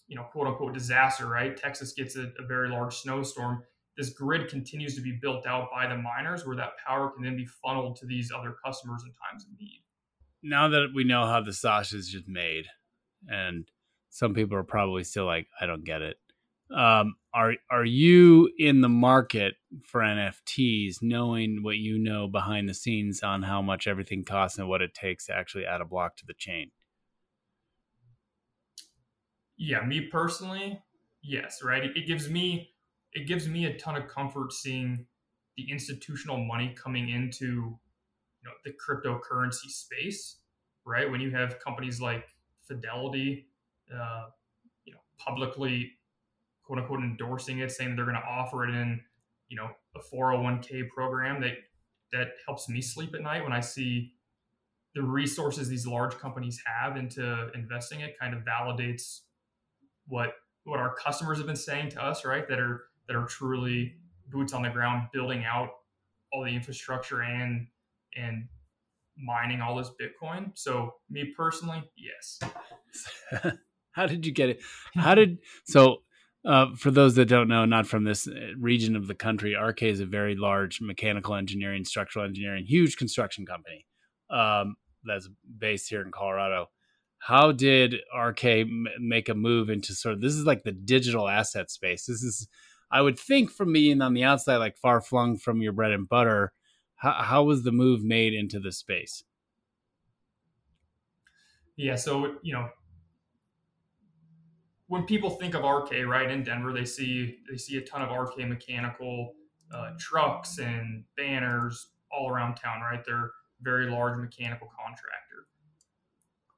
you 0.08 0.16
know 0.16 0.24
quote 0.24 0.48
unquote 0.48 0.74
disaster 0.74 1.28
right 1.28 1.56
texas 1.56 1.94
gets 1.94 2.16
a, 2.16 2.32
a, 2.40 2.46
very 2.48 2.70
large 2.70 2.96
snowstorm 2.96 3.64
this 4.00 4.12
grid 4.12 4.48
continues 4.48 4.96
to 4.96 5.02
be 5.02 5.12
built 5.22 5.46
out 5.46 5.68
by 5.74 5.86
the 5.86 5.98
miners 5.98 6.46
where 6.46 6.56
that 6.56 6.72
power 6.86 7.12
can 7.12 7.24
then 7.24 7.36
be 7.36 7.46
funneled 7.46 7.98
to 7.98 8.06
these 8.06 8.32
other 8.32 8.56
customers 8.66 9.04
in 9.06 9.12
times 9.12 9.44
of 9.44 9.60
need 9.60 9.82
now 10.42 10.70
that 10.70 10.88
we 10.96 11.04
know 11.04 11.26
how 11.26 11.42
the 11.42 11.54
sausage 11.54 12.00
is 12.00 12.08
just 12.08 12.28
made 12.28 12.66
and 13.28 13.70
some 14.10 14.34
people 14.34 14.58
are 14.58 14.64
probably 14.64 15.04
still 15.04 15.26
like 15.26 15.48
i 15.60 15.66
don't 15.66 15.84
get 15.84 16.02
it 16.02 16.18
um, 16.72 17.16
are 17.34 17.56
are 17.72 17.86
you 17.86 18.50
in 18.58 18.82
the 18.82 18.90
market 18.90 19.56
for 19.84 20.02
NFTs, 20.02 20.98
knowing 21.02 21.64
what 21.64 21.78
you 21.78 21.98
know 21.98 22.28
behind 22.28 22.70
the 22.70 22.74
scenes 22.74 23.24
on 23.24 23.44
how 23.44 23.62
much 23.62 23.88
everything 23.88 24.24
costs 24.24 24.60
and 24.60 24.68
what 24.68 24.82
it 24.82 24.94
takes 24.94 25.26
to 25.26 25.34
actually 25.34 25.66
add 25.66 25.82
a 25.82 25.86
block 25.86 26.16
to 26.18 26.26
the 26.26 26.34
chain? 26.34 26.72
Yeah, 29.58 29.82
me 29.82 30.02
personally, 30.02 30.82
yes, 31.24 31.62
right. 31.64 31.84
It, 31.84 31.98
it 31.98 32.08
gives 32.08 32.30
me 32.30 32.70
it 33.14 33.28
gives 33.28 33.48
me 33.48 33.66
a 33.66 33.78
ton 33.78 33.96
of 33.96 34.08
comfort 34.08 34.54
seeing 34.54 35.06
the 35.58 35.70
institutional 35.72 36.38
money 36.38 36.76
coming 36.82 37.10
into 37.10 37.46
you 37.46 38.46
know 38.46 38.52
the 38.64 38.72
cryptocurrency 38.72 39.70
space, 39.70 40.38
right? 40.86 41.10
When 41.10 41.22
you 41.22 41.32
have 41.32 41.60
companies 41.60 42.00
like 42.00 42.26
Fidelity, 42.68 43.48
uh, 43.94 44.28
you 44.86 44.94
know, 44.94 45.00
publicly 45.18 45.92
quote 46.64 46.80
unquote 46.80 47.00
endorsing 47.00 47.60
it, 47.60 47.72
saying 47.72 47.96
they're 47.96 48.06
going 48.06 48.16
to 48.16 48.22
offer 48.22 48.64
it 48.64 48.70
in, 48.70 49.02
you 49.50 49.58
know, 49.58 49.70
a 49.96 50.16
401k 50.16 50.88
program 50.90 51.42
that 51.42 51.54
that 52.14 52.30
helps 52.46 52.70
me 52.70 52.82
sleep 52.82 53.14
at 53.16 53.22
night 53.22 53.44
when 53.44 53.54
I 53.54 53.60
see 53.60 54.14
the 54.96 55.02
resources 55.02 55.68
these 55.68 55.86
large 55.86 56.18
companies 56.18 56.62
have 56.66 56.98
into 56.98 57.50
investing 57.54 58.02
it 58.02 58.18
kind 58.20 58.34
of 58.34 58.44
validates 58.44 59.22
what 60.08 60.34
what 60.64 60.80
our 60.80 60.94
customers 60.94 61.38
have 61.38 61.48
been 61.48 61.56
saying 61.56 61.90
to 61.90 62.04
us, 62.04 62.26
right? 62.26 62.48
That 62.48 62.60
are 62.60 62.84
that 63.10 63.18
are 63.18 63.26
truly 63.26 63.96
boots 64.30 64.54
on 64.54 64.62
the 64.62 64.70
ground 64.70 65.10
building 65.12 65.44
out 65.44 65.70
all 66.32 66.46
the 66.46 66.52
infrastructure 66.52 67.24
and 67.24 67.68
and 68.16 68.48
mining 69.18 69.60
all 69.60 69.76
this 69.76 69.92
Bitcoin. 70.02 70.52
So 70.54 70.94
me 71.10 71.34
personally, 71.36 71.84
yes. 71.98 72.40
How 73.92 74.06
did 74.06 74.26
you 74.26 74.32
get 74.32 74.50
it? 74.50 74.62
How 74.96 75.16
did 75.16 75.40
so 75.66 75.98
uh, 76.46 76.68
for 76.78 76.92
those 76.92 77.16
that 77.16 77.26
don't 77.26 77.50
know, 77.50 77.66
not 77.66 77.86
from 77.86 78.06
this 78.06 78.28
uh, 78.28 78.34
region 78.58 78.96
of 78.96 79.08
the 79.08 79.16
country, 79.16 79.56
RK 79.56 79.84
is 79.84 80.00
a 80.00 80.06
very 80.06 80.36
large 80.36 80.80
mechanical 80.80 81.36
engineering, 81.36 81.84
structural 81.84 82.24
engineering, 82.24 82.64
huge 82.66 82.96
construction 82.96 83.46
company 83.46 83.86
um, 84.30 84.76
that's 85.04 85.28
based 85.58 85.90
here 85.90 86.02
in 86.02 86.12
Colorado. 86.12 86.68
How 87.18 87.52
did 87.52 87.96
RK 88.18 88.46
m- 88.46 88.88
make 89.00 89.28
a 89.28 89.34
move 89.34 89.70
into 89.70 89.94
sort 89.94 90.14
of 90.14 90.22
this 90.22 90.34
is 90.34 90.46
like 90.46 90.64
the 90.64 90.72
digital 90.72 91.28
asset 91.28 91.70
space? 91.70 92.06
This 92.06 92.24
is, 92.24 92.48
I 92.92 93.02
would 93.02 93.20
think, 93.20 93.52
from 93.52 93.74
being 93.74 94.02
on 94.02 94.14
the 94.14 94.24
outside, 94.24 94.58
like 94.58 94.78
far 94.78 95.02
flung 95.02 95.38
from 95.38 95.62
your 95.62 95.74
bread 95.74 95.92
and 95.92 96.08
butter. 96.08 96.54
How, 96.96 97.14
how 97.14 97.44
was 97.44 97.64
the 97.64 97.72
move 97.72 98.04
made 98.04 98.34
into 98.34 98.60
the 98.60 98.72
space? 98.72 99.24
Yeah, 101.78 101.96
so 101.96 102.36
you 102.42 102.54
know, 102.54 102.70
when 104.88 105.04
people 105.04 105.30
think 105.30 105.54
of 105.56 105.64
RK, 105.64 106.06
right 106.06 106.30
in 106.30 106.44
Denver, 106.44 106.74
they 106.74 106.86
see 106.86 107.38
they 107.50 107.58
see 107.58 107.78
a 107.78 107.82
ton 107.82 108.02
of 108.02 108.10
RK 108.10 108.40
mechanical 108.48 109.36
uh, 109.74 109.92
trucks 110.00 110.58
and 110.58 111.04
banners 111.16 111.90
all 112.12 112.30
around 112.30 112.56
town, 112.56 112.82
right? 112.82 113.04
They're 113.06 113.32
very 113.62 113.90
large 113.90 114.18
mechanical 114.18 114.68
contractor. 114.68 115.48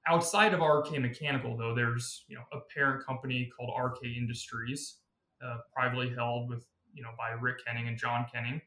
Outside 0.08 0.54
of 0.54 0.62
RK 0.62 1.00
Mechanical, 1.00 1.56
though, 1.56 1.76
there's 1.76 2.26
you 2.28 2.36
know 2.36 2.44
a 2.54 2.60
parent 2.74 3.06
company 3.06 3.52
called 3.56 3.74
RK 3.80 4.04
Industries, 4.06 4.98
uh, 5.46 5.58
privately 5.74 6.14
held 6.14 6.50
with 6.50 6.66
you 6.94 7.04
know 7.04 7.12
by 7.18 7.30
Rick 7.40 7.66
Kenning 7.66 7.88
and 7.88 7.98
John 7.98 8.26
Kenning, 8.34 8.62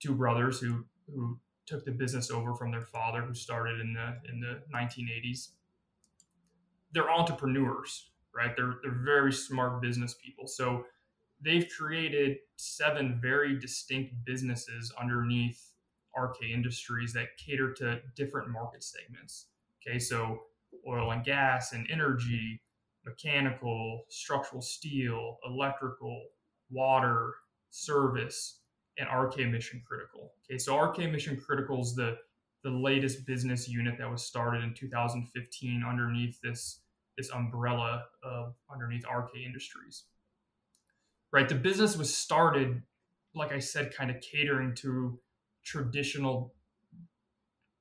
two 0.00 0.14
brothers 0.14 0.60
who 0.60 0.84
who 1.14 1.38
took 1.66 1.84
the 1.84 1.92
business 1.92 2.30
over 2.30 2.54
from 2.54 2.70
their 2.70 2.84
father, 2.84 3.22
who 3.22 3.34
started 3.34 3.80
in 3.80 3.92
the 3.92 4.16
in 4.30 4.40
the 4.40 4.62
1980s. 4.74 5.48
They're 6.92 7.10
entrepreneurs, 7.10 8.10
right? 8.34 8.54
They're 8.56 8.76
they're 8.82 9.02
very 9.04 9.32
smart 9.32 9.82
business 9.82 10.14
people. 10.24 10.46
So 10.46 10.84
they've 11.40 11.68
created 11.76 12.38
seven 12.56 13.18
very 13.20 13.58
distinct 13.58 14.14
businesses 14.24 14.92
underneath 15.00 15.72
RK 16.16 16.42
Industries 16.52 17.12
that 17.12 17.36
cater 17.36 17.72
to 17.74 18.00
different 18.16 18.50
market 18.50 18.82
segments. 18.82 19.46
Okay, 19.86 19.98
so 19.98 20.40
oil 20.86 21.12
and 21.12 21.24
gas 21.24 21.72
and 21.72 21.88
energy, 21.90 22.60
mechanical, 23.08 24.04
structural 24.08 24.62
steel, 24.62 25.38
electrical, 25.46 26.22
water, 26.70 27.34
service, 27.70 28.60
and 28.98 29.08
RK 29.08 29.38
Mission 29.48 29.82
Critical. 29.86 30.32
Okay, 30.44 30.58
so 30.58 30.78
RK 30.78 30.98
Mission 31.10 31.40
Critical 31.40 31.80
is 31.80 31.94
the 31.94 32.16
the 32.64 32.70
latest 32.70 33.24
business 33.24 33.68
unit 33.68 33.94
that 33.98 34.10
was 34.10 34.24
started 34.24 34.64
in 34.64 34.74
2015 34.74 35.84
underneath 35.88 36.40
this 36.42 36.80
this 37.16 37.30
umbrella 37.30 38.04
of 38.22 38.54
underneath 38.72 39.04
RK 39.04 39.30
Industries. 39.44 40.04
Right, 41.30 41.48
the 41.48 41.54
business 41.54 41.96
was 41.96 42.14
started, 42.14 42.82
like 43.34 43.52
I 43.52 43.58
said, 43.58 43.94
kind 43.94 44.10
of 44.10 44.20
catering 44.20 44.74
to 44.76 45.20
traditional 45.64 46.54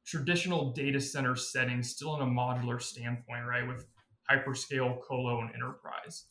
traditional 0.05 0.71
data 0.71 1.01
center 1.01 1.35
settings, 1.35 1.89
still 1.89 2.15
in 2.15 2.21
a 2.21 2.31
modular 2.31 2.81
standpoint, 2.81 3.45
right, 3.45 3.67
with 3.67 3.85
hyperscale, 4.29 5.01
colo, 5.01 5.41
and 5.41 5.53
enterprise. 5.53 6.25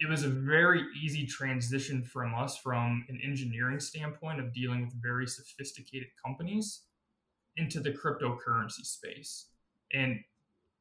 It 0.00 0.08
was 0.08 0.24
a 0.24 0.28
very 0.28 0.84
easy 1.02 1.26
transition 1.26 2.02
from 2.02 2.34
us 2.34 2.58
from 2.58 3.04
an 3.08 3.20
engineering 3.22 3.80
standpoint 3.80 4.40
of 4.40 4.52
dealing 4.52 4.86
with 4.86 5.02
very 5.02 5.26
sophisticated 5.26 6.08
companies 6.24 6.82
into 7.56 7.80
the 7.80 7.92
cryptocurrency 7.92 8.84
space. 8.84 9.46
And 9.92 10.18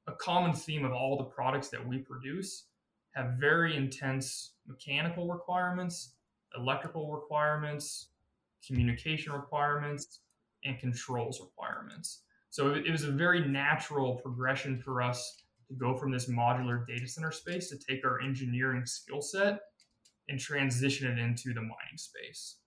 a 0.07 0.13
common 0.13 0.53
theme 0.53 0.83
of 0.83 0.91
all 0.91 1.17
the 1.17 1.23
products 1.25 1.69
that 1.69 1.88
we 1.88 1.99
produce 1.99 2.65
have 3.12 3.33
very 3.39 3.77
intense 3.77 4.53
mechanical 4.67 5.27
requirements, 5.27 6.15
electrical 6.57 7.12
requirements, 7.12 8.07
communication 8.65 9.33
requirements, 9.33 10.19
and 10.65 10.79
controls 10.79 11.39
requirements. 11.39 12.21
So 12.49 12.73
it, 12.73 12.89
was 12.89 13.03
a 13.03 13.12
very 13.12 13.47
natural 13.47 14.15
progression 14.15 14.79
for 14.79 15.01
us 15.01 15.42
to 15.73 15.79
go 15.79 15.97
from 15.97 16.12
this 16.12 16.29
modular 16.29 16.86
data 16.88 17.07
center 17.07 17.31
space 17.31 17.69
to 17.69 17.77
take 17.77 18.05
our 18.05 18.21
engineering 18.21 18.86
skill 18.86 19.21
set 19.21 19.59
and 20.29 20.39
transition 20.39 21.12
it 21.12 21.19
into 21.19 21.53
the 21.53 21.62
mining 21.62 21.97
space. 21.97 22.57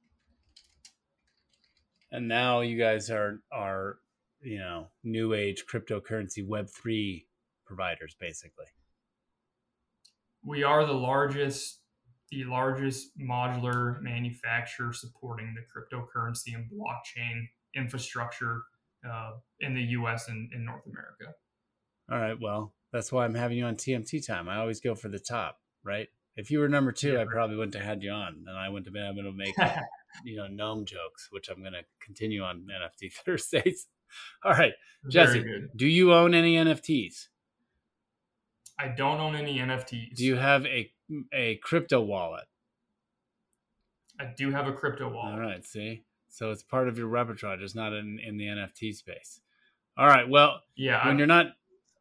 And 2.13 2.29
now 2.29 2.61
you 2.61 2.79
guys 2.79 3.11
are 3.11 3.41
are 3.53 3.99
you 4.41 4.59
know 4.59 4.89
new 5.03 5.35
age 5.35 5.65
cryptocurrency 5.71 6.47
web 6.47 6.69
3 6.69 7.27
providers 7.65 8.15
basically 8.21 8.67
we 10.45 10.63
are 10.63 10.87
the 10.87 10.93
largest 10.93 11.81
the 12.31 12.45
largest 12.45 13.19
modular 13.19 14.01
manufacturer 14.03 14.93
supporting 14.93 15.55
the 15.55 15.63
cryptocurrency 15.63 16.55
and 16.55 16.71
blockchain 16.71 17.47
infrastructure 17.75 18.63
uh, 19.09 19.33
in 19.61 19.75
the 19.75 19.83
us 19.83 20.29
and 20.29 20.53
in 20.53 20.65
north 20.65 20.87
america 20.87 21.35
all 22.11 22.19
right 22.19 22.39
well 22.41 22.73
that's 22.93 23.13
why 23.13 23.25
i'm 23.25 23.35
having 23.35 23.59
you 23.59 23.65
on 23.65 23.77
tmt 23.77 24.27
time 24.27 24.49
i 24.49 24.57
always 24.57 24.81
go 24.81 24.95
for 24.95 25.09
the 25.09 25.19
top 25.19 25.59
right 25.85 26.09
if 26.37 26.51
you 26.51 26.59
were 26.59 26.69
number 26.69 26.93
two 26.93 27.13
yeah, 27.13 27.23
i 27.23 27.25
probably 27.25 27.57
wouldn't 27.57 27.75
have 27.75 27.85
had 27.85 28.03
you 28.03 28.11
on 28.11 28.45
and 28.47 28.57
i 28.57 28.69
wouldn't 28.69 28.87
have 28.87 28.95
been 28.95 29.07
able 29.07 29.31
to 29.31 29.37
make 29.37 29.55
you 30.25 30.37
know 30.37 30.47
gnome 30.47 30.85
jokes 30.85 31.29
which 31.31 31.49
i'm 31.49 31.61
going 31.61 31.73
to 31.73 31.83
continue 32.05 32.43
on 32.43 32.67
nft 33.03 33.13
thursdays 33.13 33.87
all 34.45 34.53
right, 34.53 34.73
Jesse, 35.09 35.45
do 35.75 35.87
you 35.87 36.13
own 36.13 36.35
any 36.35 36.55
NFTs? 36.57 37.29
I 38.79 38.89
don't 38.89 39.21
own 39.21 39.35
any 39.35 39.59
NFTs. 39.59 40.15
Do 40.15 40.25
you 40.25 40.37
have 40.37 40.67
a 40.67 40.91
a 41.33 41.57
crypto 41.57 42.01
wallet? 42.01 42.45
I 44.21 44.27
do 44.37 44.51
have 44.51 44.67
a 44.67 44.73
crypto 44.73 45.09
wallet. 45.09 45.35
All 45.35 45.41
right, 45.41 45.65
see, 45.65 46.05
so 46.29 46.51
it's 46.51 46.63
part 46.63 46.89
of 46.89 46.99
your 46.99 47.07
repertoire, 47.07 47.57
just 47.57 47.77
not 47.77 47.93
in 47.93 48.19
in 48.19 48.37
the 48.37 48.47
NFT 48.47 48.95
space. 48.95 49.41
All 49.97 50.07
right, 50.07 50.29
well, 50.29 50.61
yeah, 50.77 51.07
when 51.07 51.17
I, 51.17 51.19
you're 51.19 51.27
not 51.27 51.47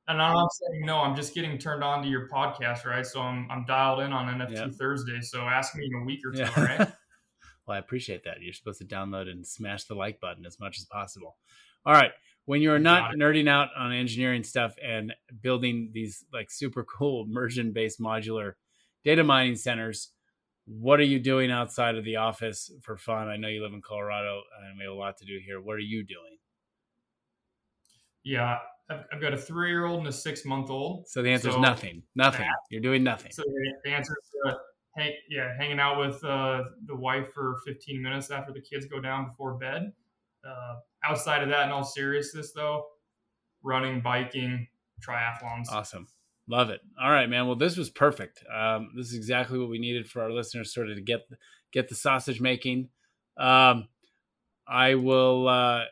And 0.08 0.22
I'm 0.22 0.34
not 0.34 0.50
saying 0.54 0.86
no. 0.86 1.00
I'm 1.00 1.16
just 1.16 1.34
getting 1.34 1.58
turned 1.58 1.84
on 1.84 2.04
to 2.04 2.08
your 2.08 2.30
podcast, 2.30 2.86
right? 2.86 3.06
So 3.06 3.22
I'm 3.22 3.50
I'm 3.50 3.66
dialed 3.66 4.02
in 4.02 4.14
on 4.14 4.40
NFT 4.40 4.54
yep. 4.54 4.72
Thursday. 4.74 5.20
So 5.22 5.42
ask 5.42 5.76
me 5.76 5.90
in 5.92 6.02
a 6.02 6.06
week 6.06 6.20
or 6.26 6.32
two, 6.32 6.40
yeah. 6.40 6.64
right? 6.64 6.80
well, 7.68 7.76
I 7.76 7.80
appreciate 7.80 8.24
that. 8.26 8.38
You're 8.42 8.54
supposed 8.54 8.80
to 8.80 8.86
download 8.86 9.30
and 9.30 9.46
smash 9.46 9.86
the 9.86 9.96
like 9.96 10.20
button 10.20 10.46
as 10.46 10.60
much 10.60 10.78
as 10.78 10.86
possible. 10.86 11.38
All 11.86 11.94
right. 11.94 12.12
When 12.46 12.62
you're 12.62 12.78
not 12.78 13.16
nerding 13.16 13.50
out 13.50 13.70
on 13.76 13.92
engineering 13.92 14.44
stuff 14.44 14.76
and 14.84 15.14
building 15.42 15.90
these 15.94 16.24
like 16.32 16.52
super 16.52 16.84
cool 16.84 17.26
immersion 17.28 17.74
based 17.74 18.00
modular 18.00 18.54
data 19.04 19.24
mining 19.24 19.56
centers, 19.56 20.12
what 20.68 21.00
are 21.00 21.06
you 21.06 21.20
doing 21.20 21.50
outside 21.50 21.96
of 21.96 22.06
the 22.06 22.18
office 22.18 22.72
for 22.84 22.98
fun? 22.98 23.30
I 23.30 23.38
know 23.38 23.48
you 23.48 23.64
live 23.64 23.74
in 23.74 23.82
Colorado 23.82 24.42
and 24.64 24.78
we 24.78 24.84
have 24.84 24.94
a 24.94 24.96
lot 24.96 25.18
to 25.18 25.26
do 25.26 25.40
here. 25.44 25.60
What 25.60 25.76
are 25.76 25.80
you 25.80 26.04
doing? 26.06 26.38
Yeah, 28.24 28.58
I've, 28.90 29.04
I've 29.14 29.22
got 29.22 29.34
a 29.34 29.38
three 29.38 29.70
year 29.70 29.86
old 29.86 30.00
and 30.00 30.08
a 30.08 30.12
six 30.12 30.46
month 30.46 30.70
old. 30.70 31.08
So 31.08 31.22
the 31.22 31.30
answer 31.30 31.50
is 31.50 31.56
so, 31.56 31.62
nothing. 31.62 32.04
Nothing. 32.16 32.48
You're 32.70 32.82
doing 32.82 33.04
nothing. 33.04 33.32
So 33.32 33.44
the 33.84 33.92
answer 33.92 34.16
is 34.22 34.52
uh, 34.52 34.58
hang, 34.98 35.14
yeah, 35.30 35.56
hanging 35.58 35.80
out 35.80 36.00
with 36.00 36.24
uh, 36.24 36.64
the 36.86 36.96
wife 36.96 37.34
for 37.34 37.58
15 37.66 38.02
minutes 38.02 38.32
after 38.32 38.54
the 38.54 38.62
kids 38.62 38.86
go 38.86 39.00
down 39.00 39.28
before 39.30 39.56
bed. 39.56 39.92
Uh, 40.48 40.76
outside 41.04 41.42
of 41.42 41.50
that, 41.50 41.66
in 41.66 41.72
all 41.72 41.84
seriousness, 41.84 42.52
though, 42.54 42.86
running, 43.64 44.02
biking, 44.02 44.68
triathlons. 45.02 45.70
Awesome. 45.72 46.08
Love 46.48 46.70
it. 46.70 46.82
All 47.02 47.10
right, 47.10 47.28
man. 47.28 47.48
Well, 47.48 47.56
this 47.56 47.78
was 47.78 47.90
perfect. 47.90 48.44
Um, 48.54 48.92
this 48.96 49.08
is 49.08 49.16
exactly 49.16 49.58
what 49.58 49.70
we 49.70 49.80
needed 49.80 50.08
for 50.08 50.22
our 50.22 50.32
listeners, 50.32 50.74
sort 50.74 50.90
of 50.90 50.96
to 50.98 51.02
get 51.02 51.22
get 51.72 51.90
the 51.90 51.96
sausage 51.96 52.40
making. 52.40 52.90
Um, 53.38 53.88
I 54.68 54.96
will 54.96 55.48
uh, 55.48 55.86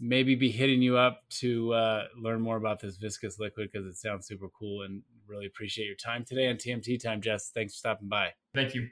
maybe 0.00 0.34
be 0.34 0.50
hitting 0.50 0.82
you 0.82 0.96
up 0.96 1.22
to 1.28 1.72
uh, 1.72 2.04
learn 2.16 2.40
more 2.40 2.56
about 2.56 2.80
this 2.80 2.96
viscous 2.96 3.38
liquid 3.38 3.70
because 3.72 3.86
it 3.86 3.96
sounds 3.96 4.26
super 4.26 4.48
cool 4.48 4.82
and 4.82 5.02
really 5.26 5.46
appreciate 5.46 5.86
your 5.86 5.96
time 5.96 6.24
today 6.24 6.48
on 6.48 6.56
TMT 6.56 7.02
Time, 7.02 7.20
Jess. 7.20 7.50
Thanks 7.52 7.74
for 7.74 7.78
stopping 7.78 8.08
by. 8.08 8.32
Thank 8.54 8.74
you. 8.74 8.88